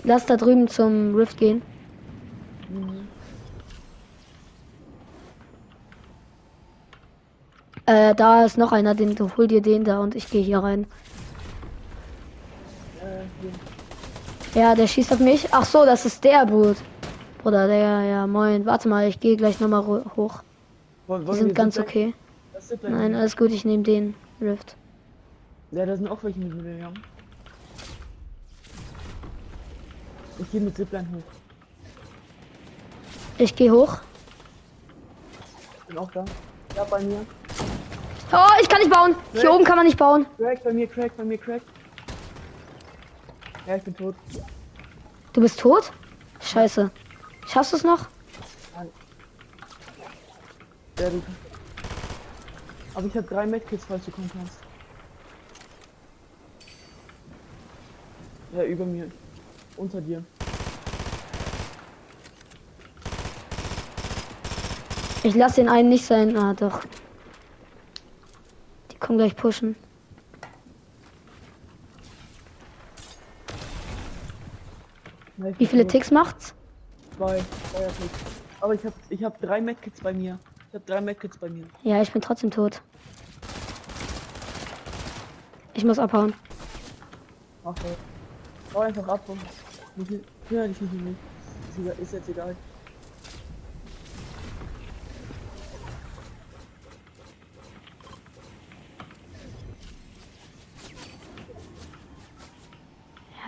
Lass 0.05 0.27
da 0.27 0.37
drüben 0.37 0.68
zum 0.68 1.14
Rift 1.16 1.37
gehen. 1.38 1.62
Mhm. 2.70 3.09
Äh, 7.87 8.14
da 8.14 8.44
ist 8.44 8.57
noch 8.57 8.72
einer. 8.72 8.94
Den, 8.94 9.14
du 9.14 9.37
hol 9.37 9.48
dir 9.48 9.61
den 9.61 9.85
da 9.85 9.98
und 9.98 10.14
ich 10.14 10.31
gehe 10.31 10.42
hier 10.42 10.61
rein. 10.61 10.87
Äh. 13.03 13.73
Ja, 14.54 14.74
der 14.74 14.86
schießt 14.86 15.12
auf 15.12 15.18
mich. 15.20 15.48
Ach 15.52 15.64
so, 15.64 15.84
das 15.84 16.06
ist 16.06 16.22
der 16.24 16.46
Boot. 16.46 16.76
Bruder, 17.42 17.66
der, 17.66 18.02
ja, 18.02 18.26
moin. 18.26 18.64
Warte 18.66 18.88
mal, 18.88 19.08
ich 19.08 19.18
gehe 19.20 19.36
gleich 19.36 19.60
nochmal 19.60 19.84
hoch. 20.16 20.42
Wollen, 21.06 21.26
Die 21.26 21.34
sind 21.34 21.54
ganz 21.54 21.78
okay. 21.78 22.14
Nein, 22.82 23.14
alles 23.14 23.36
gut, 23.36 23.50
ich 23.50 23.64
nehme 23.64 23.82
den 23.82 24.14
Rift. 24.40 24.76
Ja, 25.70 25.84
da 25.84 25.96
sind 25.96 26.08
auch 26.08 26.22
welche 26.22 26.38
mit 26.38 26.54
mir, 26.62 26.78
ja. 26.78 26.92
Ich 30.38 30.50
gehe 30.50 30.60
mit 30.60 30.74
Zipline 30.76 31.06
hoch. 31.14 31.22
Ich 33.38 33.54
gehe 33.54 33.70
hoch. 33.70 33.98
Bin 35.88 35.98
auch 35.98 36.10
da. 36.12 36.24
Ja, 36.76 36.84
bei 36.84 37.00
mir. 37.02 37.26
Oh, 38.32 38.36
ich 38.62 38.68
kann 38.68 38.78
nicht 38.80 38.90
bauen. 38.90 39.14
Hier 39.32 39.42
Nee. 39.42 39.48
oben 39.48 39.64
kann 39.64 39.76
man 39.76 39.86
nicht 39.86 39.98
bauen. 39.98 40.26
Crack, 40.38 40.64
bei 40.64 40.72
mir, 40.72 40.86
crack, 40.86 41.16
bei 41.16 41.24
mir, 41.24 41.38
crack. 41.38 41.60
Ja, 43.66 43.77
ich 43.77 43.83
bin 43.83 43.96
tot. 43.96 44.14
Du 45.33 45.40
bist 45.40 45.59
tot? 45.59 45.90
Scheiße. 46.40 46.90
Schaffst 47.46 47.72
du 47.72 47.77
es 47.77 47.85
noch? 47.85 48.09
Sehr 50.96 51.11
gut. 51.11 51.22
Aber 52.94 53.07
ich 53.07 53.16
habe 53.16 53.27
drei 53.27 53.46
Medkits, 53.46 53.85
falls 53.87 54.05
du 54.05 54.11
kommen 54.11 54.31
kannst. 54.33 54.59
Ja, 58.55 58.62
über 58.64 58.85
mir. 58.85 59.11
Unter 59.77 60.00
dir. 60.00 60.22
Ich 65.24 65.35
lasse 65.35 65.57
den 65.57 65.68
einen 65.68 65.88
nicht 65.88 66.04
sein. 66.04 66.37
Ah, 66.37 66.54
doch. 66.54 66.83
Die 68.92 68.96
kommen 68.98 69.19
gleich 69.19 69.35
pushen. 69.35 69.75
Ich 75.37 75.58
Wie 75.60 75.66
viele. 75.66 75.87
Ticks 75.87 76.10
macht's? 76.10 76.54
Zwei. 77.16 77.42
Zwei 77.72 77.85
Ticks. 77.85 78.18
Aber 78.60 78.74
ich 78.74 78.85
habe 78.85 78.94
ich 79.08 79.24
hab 79.24 79.40
drei 79.40 79.60
Medkits 79.60 80.00
bei 80.00 80.12
mir. 80.12 80.38
Ich 80.68 80.74
habe 80.74 80.85
drei 80.87 81.00
Medkits 81.00 81.38
bei 81.38 81.48
mir. 81.48 81.64
Ja, 81.82 82.00
ich 82.00 82.12
bin 82.12 82.22
trotzdem 82.22 82.50
tot. 82.50 82.80
Ich 85.74 85.85
muss 85.85 85.98
abhauen. 85.98 86.35
Mach 87.64 87.74
das. 87.74 87.85
Hau 88.74 88.80
einfach 88.80 89.08
ab 89.08 89.20
und. 89.28 89.40
Nicht, 89.96 90.24
ja, 90.50 90.66
dich 90.66 90.80
nicht 90.80 90.92
mehr. 90.92 91.14
Ist 92.00 92.12
jetzt 92.12 92.28
egal. 92.28 92.56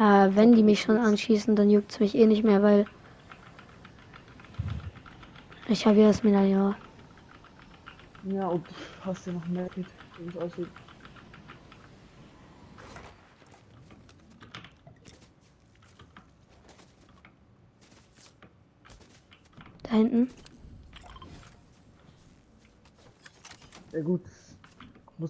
Äh, 0.06 0.36
wenn 0.36 0.52
die 0.52 0.62
mich 0.62 0.82
schon 0.82 0.98
anschießen, 0.98 1.56
dann 1.56 1.68
juckt 1.68 1.90
es 1.90 1.98
mich 1.98 2.14
eh 2.14 2.26
nicht 2.26 2.44
mehr, 2.44 2.62
weil 2.62 2.84
ich 5.68 5.84
habe 5.84 5.98
ja 5.98 6.06
das 6.06 6.22
Medaillon. 6.22 6.76
Ja, 8.30 8.46
und 8.46 8.64
hast 9.00 9.26
ja 9.26 9.32
noch 9.32 9.46
mehr 9.48 9.68
mit, 9.74 9.86
wie 10.18 10.28
es 10.28 10.36
aussieht. 10.36 10.68
Da 19.82 19.90
hinten. 19.90 20.30
Ja 23.92 24.02
gut, 24.02 24.22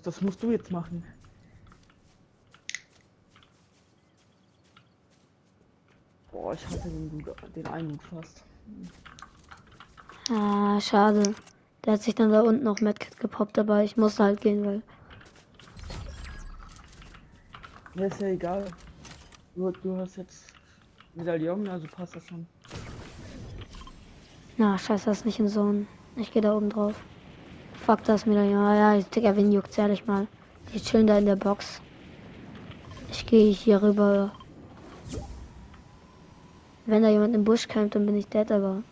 das 0.03 0.21
musst 0.21 0.43
du 0.43 0.51
jetzt 0.51 0.71
machen. 0.71 1.03
Boah, 6.47 6.55
ich 6.55 6.65
hatte 6.65 6.89
den, 6.89 7.25
den 7.57 7.67
einen 7.67 7.89
Dude 7.89 8.05
fast. 8.05 8.45
Ah, 10.31 10.81
schade. 10.81 11.35
Der 11.85 11.95
hat 11.95 12.03
sich 12.03 12.15
dann 12.15 12.31
da 12.31 12.43
unten 12.43 12.63
noch 12.63 12.81
Medkit 12.81 13.19
gepoppt, 13.19 13.59
aber 13.59 13.83
ich 13.83 13.97
musste 13.97 14.23
halt 14.23 14.41
gehen, 14.41 14.65
weil. 14.65 14.83
Ja, 17.97 18.05
ist 18.05 18.21
ja 18.21 18.29
egal. 18.29 18.65
Du, 19.57 19.73
du 19.73 19.97
hast 19.97 20.19
jetzt 20.19 20.47
Medaillon, 21.17 21.67
also 21.67 21.89
passt 21.89 22.15
das 22.15 22.25
schon. 22.29 22.47
Na, 24.57 24.79
scheiße, 24.79 25.07
das 25.07 25.19
ist 25.19 25.25
nicht 25.27 25.41
in 25.41 25.49
Zone. 25.49 25.89
Ich 26.15 26.33
gehe 26.33 26.43
da 26.43 26.57
oben 26.57 26.71
drauf. 26.71 26.95
Fuck 27.85 28.05
das 28.05 28.25
mir 28.25 28.49
ja, 28.49 28.95
ja, 28.95 29.03
Digga, 29.03 29.35
wen 29.35 29.51
juckt's 29.51 29.79
ehrlich 29.79 30.07
mal. 30.07 30.29
Die 30.73 30.81
chillen 30.81 31.09
da 31.09 31.19
in 31.19 31.27
der 31.27 31.35
Box. 31.35 31.81
Ich 33.11 33.27
gehe 33.27 33.51
hier 33.51 33.83
rüber. 33.83 34.31
Wenn 36.87 37.03
da 37.03 37.09
jemand 37.09 37.35
im 37.35 37.45
Busch 37.45 37.67
kämpft, 37.67 37.97
dann 37.97 38.07
bin 38.07 38.17
ich 38.17 38.29
dead, 38.29 38.51
aber. 38.51 38.83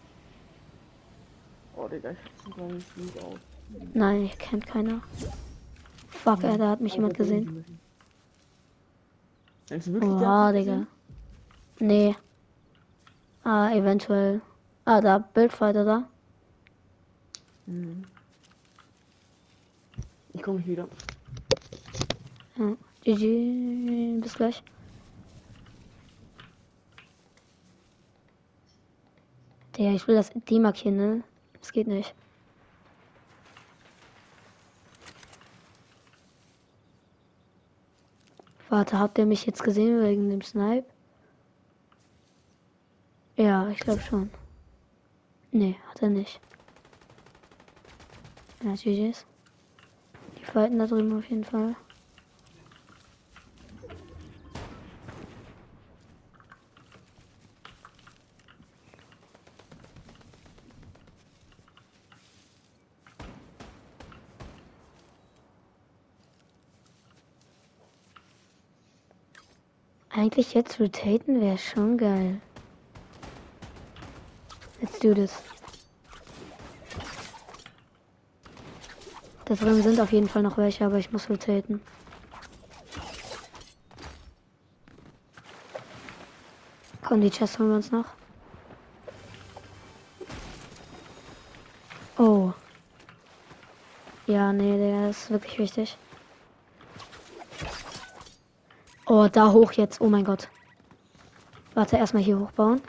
Oh, 1.76 1.86
Digga, 1.86 2.11
ich 2.11 2.18
sogar 2.45 2.66
nicht 2.66 2.95
gut 2.97 3.22
aus. 3.22 3.38
Nein, 3.95 4.22
hier 4.22 4.36
kämpft 4.36 4.68
keiner. 4.68 5.01
Fuck, 6.09 6.42
ey, 6.42 6.59
da 6.59 6.70
hat 6.70 6.80
mich 6.80 6.95
jemand 6.95 7.14
gesehen. 7.14 7.64
Wirklich, 9.68 9.86
mich 9.86 10.03
Digga. 10.03 10.86
Nee. 11.78 12.16
Ah, 13.45 13.70
eventuell. 13.72 14.40
Ah, 14.84 15.01
da, 15.01 15.18
Bildfighter 15.18 15.84
da. 15.84 16.09
Mhm. 17.66 18.05
Ich 20.32 20.42
komme 20.42 20.64
wieder. 20.66 20.88
Ja. 22.57 22.76
GG, 23.05 24.20
bis 24.20 24.34
gleich. 24.34 24.62
Der, 29.76 29.92
ich 29.92 30.06
will 30.06 30.14
das 30.14 30.30
demarkieren, 30.48 30.96
ne? 30.96 31.24
Das 31.60 31.72
geht 31.72 31.88
nicht. 31.88 32.14
Warte, 38.68 38.98
habt 38.98 39.18
ihr 39.18 39.26
mich 39.26 39.46
jetzt 39.46 39.62
gesehen 39.62 40.02
wegen 40.02 40.30
dem 40.30 40.42
Snipe? 40.42 40.86
Ja, 43.36 43.68
ich 43.68 43.80
glaube 43.80 44.00
schon. 44.00 44.30
Nee, 45.50 45.76
hat 45.88 46.02
er 46.02 46.10
nicht. 46.10 46.40
Ja, 48.62 48.74
GG's. 48.74 49.26
Die 50.38 50.44
fighten 50.44 50.78
da 50.78 50.86
drüben 50.86 51.16
auf 51.18 51.28
jeden 51.28 51.44
Fall. 51.44 51.76
Eigentlich 70.16 70.54
jetzt 70.54 70.78
rotaten 70.78 71.40
wäre 71.40 71.58
schon 71.58 71.98
geil. 71.98 72.40
Let's 74.80 75.00
do 75.00 75.12
this. 75.12 75.32
Da 79.44 79.54
drin 79.54 79.82
sind 79.82 79.98
auf 79.98 80.12
jeden 80.12 80.28
Fall 80.28 80.42
noch 80.42 80.56
welche, 80.56 80.86
aber 80.86 80.98
ich 80.98 81.10
muss 81.10 81.28
rotaten. 81.28 81.80
Komm, 87.02 87.20
die 87.20 87.30
Chest 87.30 87.58
holen 87.58 87.70
wir 87.70 87.76
uns 87.76 87.90
noch. 87.90 88.06
Oh. 92.18 92.52
Ja, 94.28 94.52
nee, 94.52 94.78
der 94.78 95.10
ist 95.10 95.28
wirklich 95.30 95.58
wichtig. 95.58 95.98
Oh, 99.16 99.28
da 99.28 99.52
hoch 99.52 99.70
jetzt. 99.70 100.00
Oh 100.00 100.08
mein 100.08 100.24
Gott. 100.24 100.48
Warte, 101.74 101.96
erstmal 101.96 102.24
hier 102.24 102.36
hochbauen. 102.36 102.82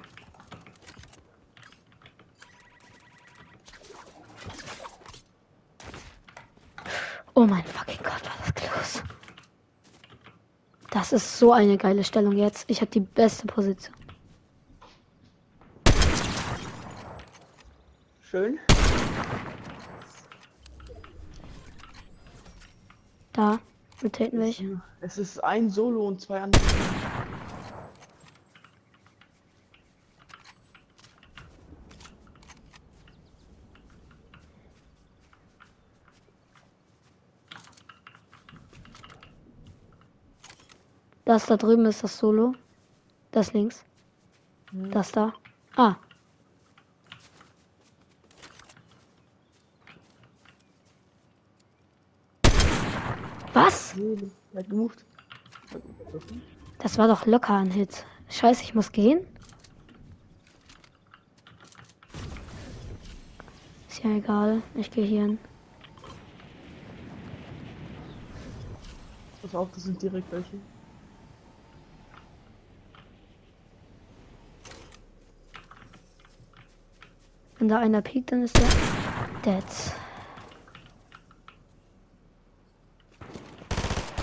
Oh 7.35 7.45
mein 7.45 7.63
fucking 7.63 7.99
Gott, 8.01 8.23
war 8.23 8.33
das 8.39 8.55
close. 8.55 9.03
Das 10.89 11.13
ist 11.13 11.37
so 11.37 11.53
eine 11.53 11.77
geile 11.77 12.03
Stellung 12.03 12.35
jetzt. 12.35 12.67
Ich 12.71 12.81
habe 12.81 12.89
die 12.89 13.01
beste 13.01 13.45
Position. 13.45 13.95
Schön. 18.21 18.57
Da. 23.31 23.59
Rotaten 24.15 24.39
welche. 24.39 24.81
Es 25.01 25.17
ist 25.17 25.43
ein 25.43 25.69
Solo 25.69 26.07
und 26.07 26.21
zwei 26.21 26.41
andere. 26.41 26.63
Das 41.25 41.47
da 41.47 41.57
drüben 41.57 41.85
ist 41.85 42.03
das 42.03 42.17
Solo. 42.17 42.53
Das 43.31 43.51
links. 43.53 43.83
Hm. 44.71 44.91
Das 44.91 45.11
da. 45.11 45.33
Ah. 45.75 45.95
Was? 53.55 53.95
Gemoved. 54.67 55.05
Das 56.79 56.97
war 56.97 57.07
doch 57.07 57.25
locker 57.25 57.53
ein 57.53 57.71
Hit. 57.71 58.05
Scheiße, 58.29 58.61
ich 58.63 58.75
muss 58.75 58.91
gehen. 58.91 59.25
Ist 63.87 64.03
ja 64.03 64.09
egal. 64.09 64.61
Ich 64.75 64.91
gehe 64.91 65.05
hier 65.05 65.21
hin. 65.21 65.39
Pass 69.41 69.55
auf, 69.55 69.71
das 69.71 69.83
sind 69.83 70.01
direkt 70.01 70.29
welche. 70.33 70.59
Wenn 77.57 77.69
da 77.69 77.79
einer 77.79 78.01
piekt, 78.01 78.33
dann 78.33 78.43
ist 78.43 78.57
der 78.57 78.67
dead. 79.43 79.63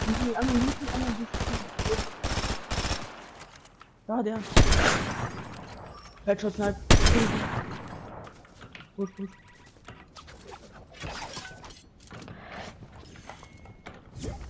Wie 0.07 0.12
die 0.25 0.37
anderen, 0.37 0.61
die 0.61 0.95
anderen, 0.95 1.27
Da, 4.07 4.23
der. 4.23 4.39
Headshot 6.27 6.55
Snipe. 6.55 6.77
Push, 8.97 9.11
push. 9.17 9.31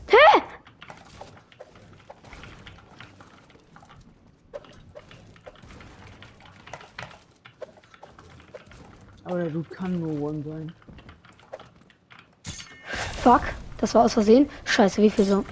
Hä? 0.09 0.43
Aber 9.25 9.39
der 9.39 9.51
Dude 9.51 9.69
kann 9.71 10.01
nur 10.01 10.21
One 10.21 10.43
sein. 10.43 10.73
Fuck. 13.23 13.62
Das 13.83 13.97
war 13.97 14.05
aus 14.05 14.13
Versehen. 14.13 14.49
Scheiße, 14.65 15.03
wie 15.03 15.11
viel 15.11 15.25
so? 15.25 15.45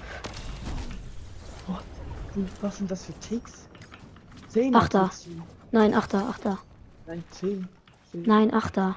Was 2.61 2.77
sind 2.77 2.89
das 2.89 3.03
für 3.03 3.13
Ticks? 3.19 3.67
Zehn. 4.47 4.73
Achter. 4.73 5.09
Ticks. 5.09 5.27
Nein, 5.71 5.93
Achter, 5.93 6.29
Achter. 6.29 6.57
Nein, 7.05 7.25
zehn. 7.31 7.67
zehn. 8.09 8.23
Nein, 8.23 8.53
Achter. 8.53 8.95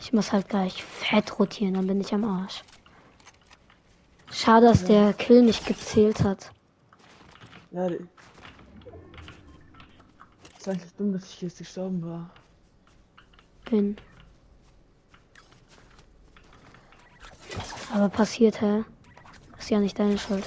Ich 0.00 0.14
muss 0.14 0.32
halt 0.32 0.48
gleich 0.48 0.82
fett 0.82 1.38
rotieren, 1.38 1.74
dann 1.74 1.86
bin 1.88 2.00
ich 2.00 2.14
am 2.14 2.24
Arsch. 2.24 2.62
Schade, 4.30 4.68
dass 4.68 4.84
der 4.84 5.12
Kill 5.12 5.42
nicht 5.42 5.66
gezählt 5.66 6.24
hat. 6.24 6.52
Ja, 7.70 7.88
ist 7.88 7.98
eigentlich 10.66 10.94
dumm, 10.94 11.12
dass 11.12 11.24
ich 11.26 11.42
jetzt 11.42 11.58
gestorben 11.58 12.02
war. 12.02 12.30
Bin. 13.66 13.98
Aber 17.94 18.08
passiert, 18.08 18.60
hä? 18.60 18.84
Ist 19.58 19.70
ja 19.70 19.78
nicht 19.78 19.98
deine 19.98 20.18
Schuld. 20.18 20.44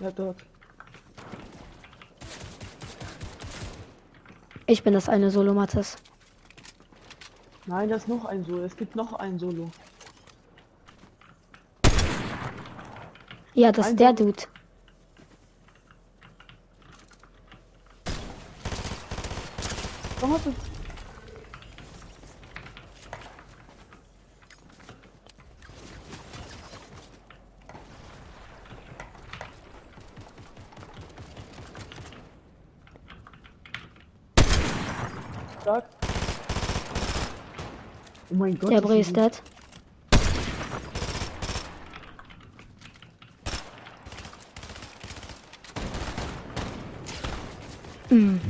Ja, 0.00 0.10
dort. 0.10 0.36
Ich 4.66 4.82
bin 4.82 4.92
das 4.92 5.08
eine 5.08 5.30
Solo, 5.30 5.54
Mattes. 5.54 5.96
Nein, 7.66 7.88
das 7.88 8.02
ist 8.02 8.08
noch 8.08 8.24
ein 8.24 8.44
Solo. 8.44 8.64
Es 8.64 8.76
gibt 8.76 8.96
noch 8.96 9.12
ein 9.14 9.38
Solo. 9.38 9.70
Ja, 13.54 13.72
das 13.72 13.86
ein 13.86 13.92
ist 13.92 14.00
der 14.00 14.12
Dude. 14.12 14.42
Hast 20.30 20.44
du. 20.44 20.54
Stark. 35.62 35.84
Oh 38.30 38.34
mein 38.34 38.58
Gott. 38.58 38.70
Der 38.70 38.80
Bre 38.82 38.98
ist 38.98 39.16
dead. 39.16 39.42
Hm. 48.10 48.40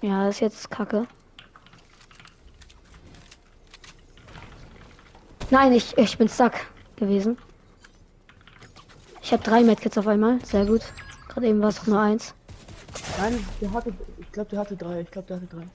Ja, 0.00 0.26
das 0.26 0.36
ist 0.36 0.40
jetzt 0.40 0.70
kacke. 0.70 1.08
Nein, 5.50 5.72
ich, 5.72 5.96
ich 5.96 6.18
bin 6.18 6.28
stuck 6.28 6.52
gewesen. 6.96 7.38
Ich 9.22 9.32
habe 9.32 9.42
drei 9.42 9.62
Medkits 9.62 9.96
auf 9.98 10.06
einmal. 10.06 10.44
Sehr 10.44 10.66
gut. 10.66 10.82
Gerade 11.28 11.46
eben 11.48 11.60
war 11.60 11.68
es 11.68 11.86
nur 11.86 12.00
eins. 12.00 12.34
Nein, 13.18 13.44
der 13.60 13.72
hatte. 13.72 13.92
Ich 14.18 14.30
glaube, 14.32 14.50
der 14.50 14.60
hatte 14.60 14.76
drei. 14.76 15.00
Ich 15.00 15.10
glaube, 15.10 15.28
der 15.28 15.36
hatte 15.36 15.46
drei. 15.46 15.66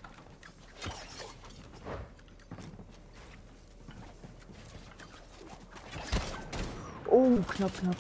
Oh, 7.08 7.38
knapp, 7.48 7.72
knapp. 7.80 7.96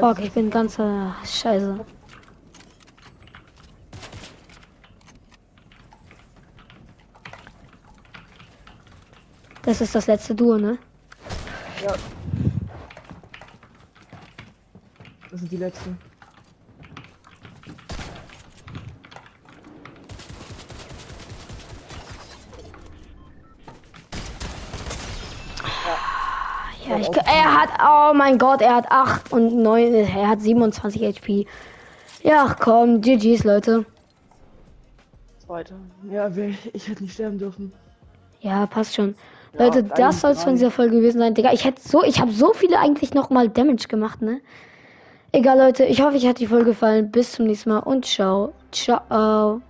Fuck, 0.00 0.20
ich 0.20 0.32
bin 0.32 0.50
ganz 0.50 0.78
äh, 0.78 1.10
scheiße. 1.24 1.84
Das 9.72 9.80
ist 9.80 9.94
das 9.94 10.06
letzte 10.06 10.34
Duo, 10.34 10.58
ne? 10.58 10.76
Ja. 11.82 11.94
Das 15.30 15.40
sind 15.40 15.50
die 15.50 15.56
letzten. 15.56 15.98
Ja, 26.86 26.98
ich, 26.98 27.08
er 27.16 27.62
hat, 27.62 27.70
oh 27.82 28.12
mein 28.14 28.36
Gott, 28.36 28.60
er 28.60 28.74
hat 28.74 28.90
8 28.90 29.32
und 29.32 29.62
9, 29.62 29.94
er 29.94 30.28
hat 30.28 30.42
27 30.42 31.02
HP. 31.02 31.46
Ja, 32.22 32.54
komm, 32.60 33.00
GG's, 33.00 33.44
Leute. 33.44 33.86
Zweiter. 35.38 35.76
Ja, 36.10 36.28
ich 36.74 36.88
hätte 36.88 37.04
nicht 37.04 37.14
sterben 37.14 37.38
dürfen. 37.38 37.72
Ja, 38.42 38.66
passt 38.66 38.96
schon. 38.96 39.14
Ja, 39.58 39.64
Leute, 39.64 39.84
drei 39.84 39.94
das 39.96 40.20
soll 40.20 40.32
es 40.32 40.42
von 40.44 40.54
dieser 40.54 40.70
Folge 40.70 40.96
gewesen 40.96 41.18
sein. 41.18 41.34
Digga, 41.34 41.52
ich 41.52 41.64
hätte 41.64 41.80
so, 41.80 42.02
ich 42.02 42.20
habe 42.20 42.32
so 42.32 42.52
viele 42.52 42.78
eigentlich 42.78 43.14
noch 43.14 43.30
mal 43.30 43.48
Damage 43.48 43.88
gemacht, 43.88 44.22
ne? 44.22 44.40
Egal, 45.32 45.58
Leute, 45.58 45.84
ich 45.84 46.02
hoffe, 46.02 46.16
euch 46.16 46.26
hat 46.26 46.40
die 46.40 46.46
Folge 46.46 46.66
gefallen. 46.66 47.10
Bis 47.10 47.32
zum 47.32 47.46
nächsten 47.46 47.70
Mal 47.70 47.78
und 47.80 48.04
ciao. 48.04 48.52
Ciao. 48.70 49.62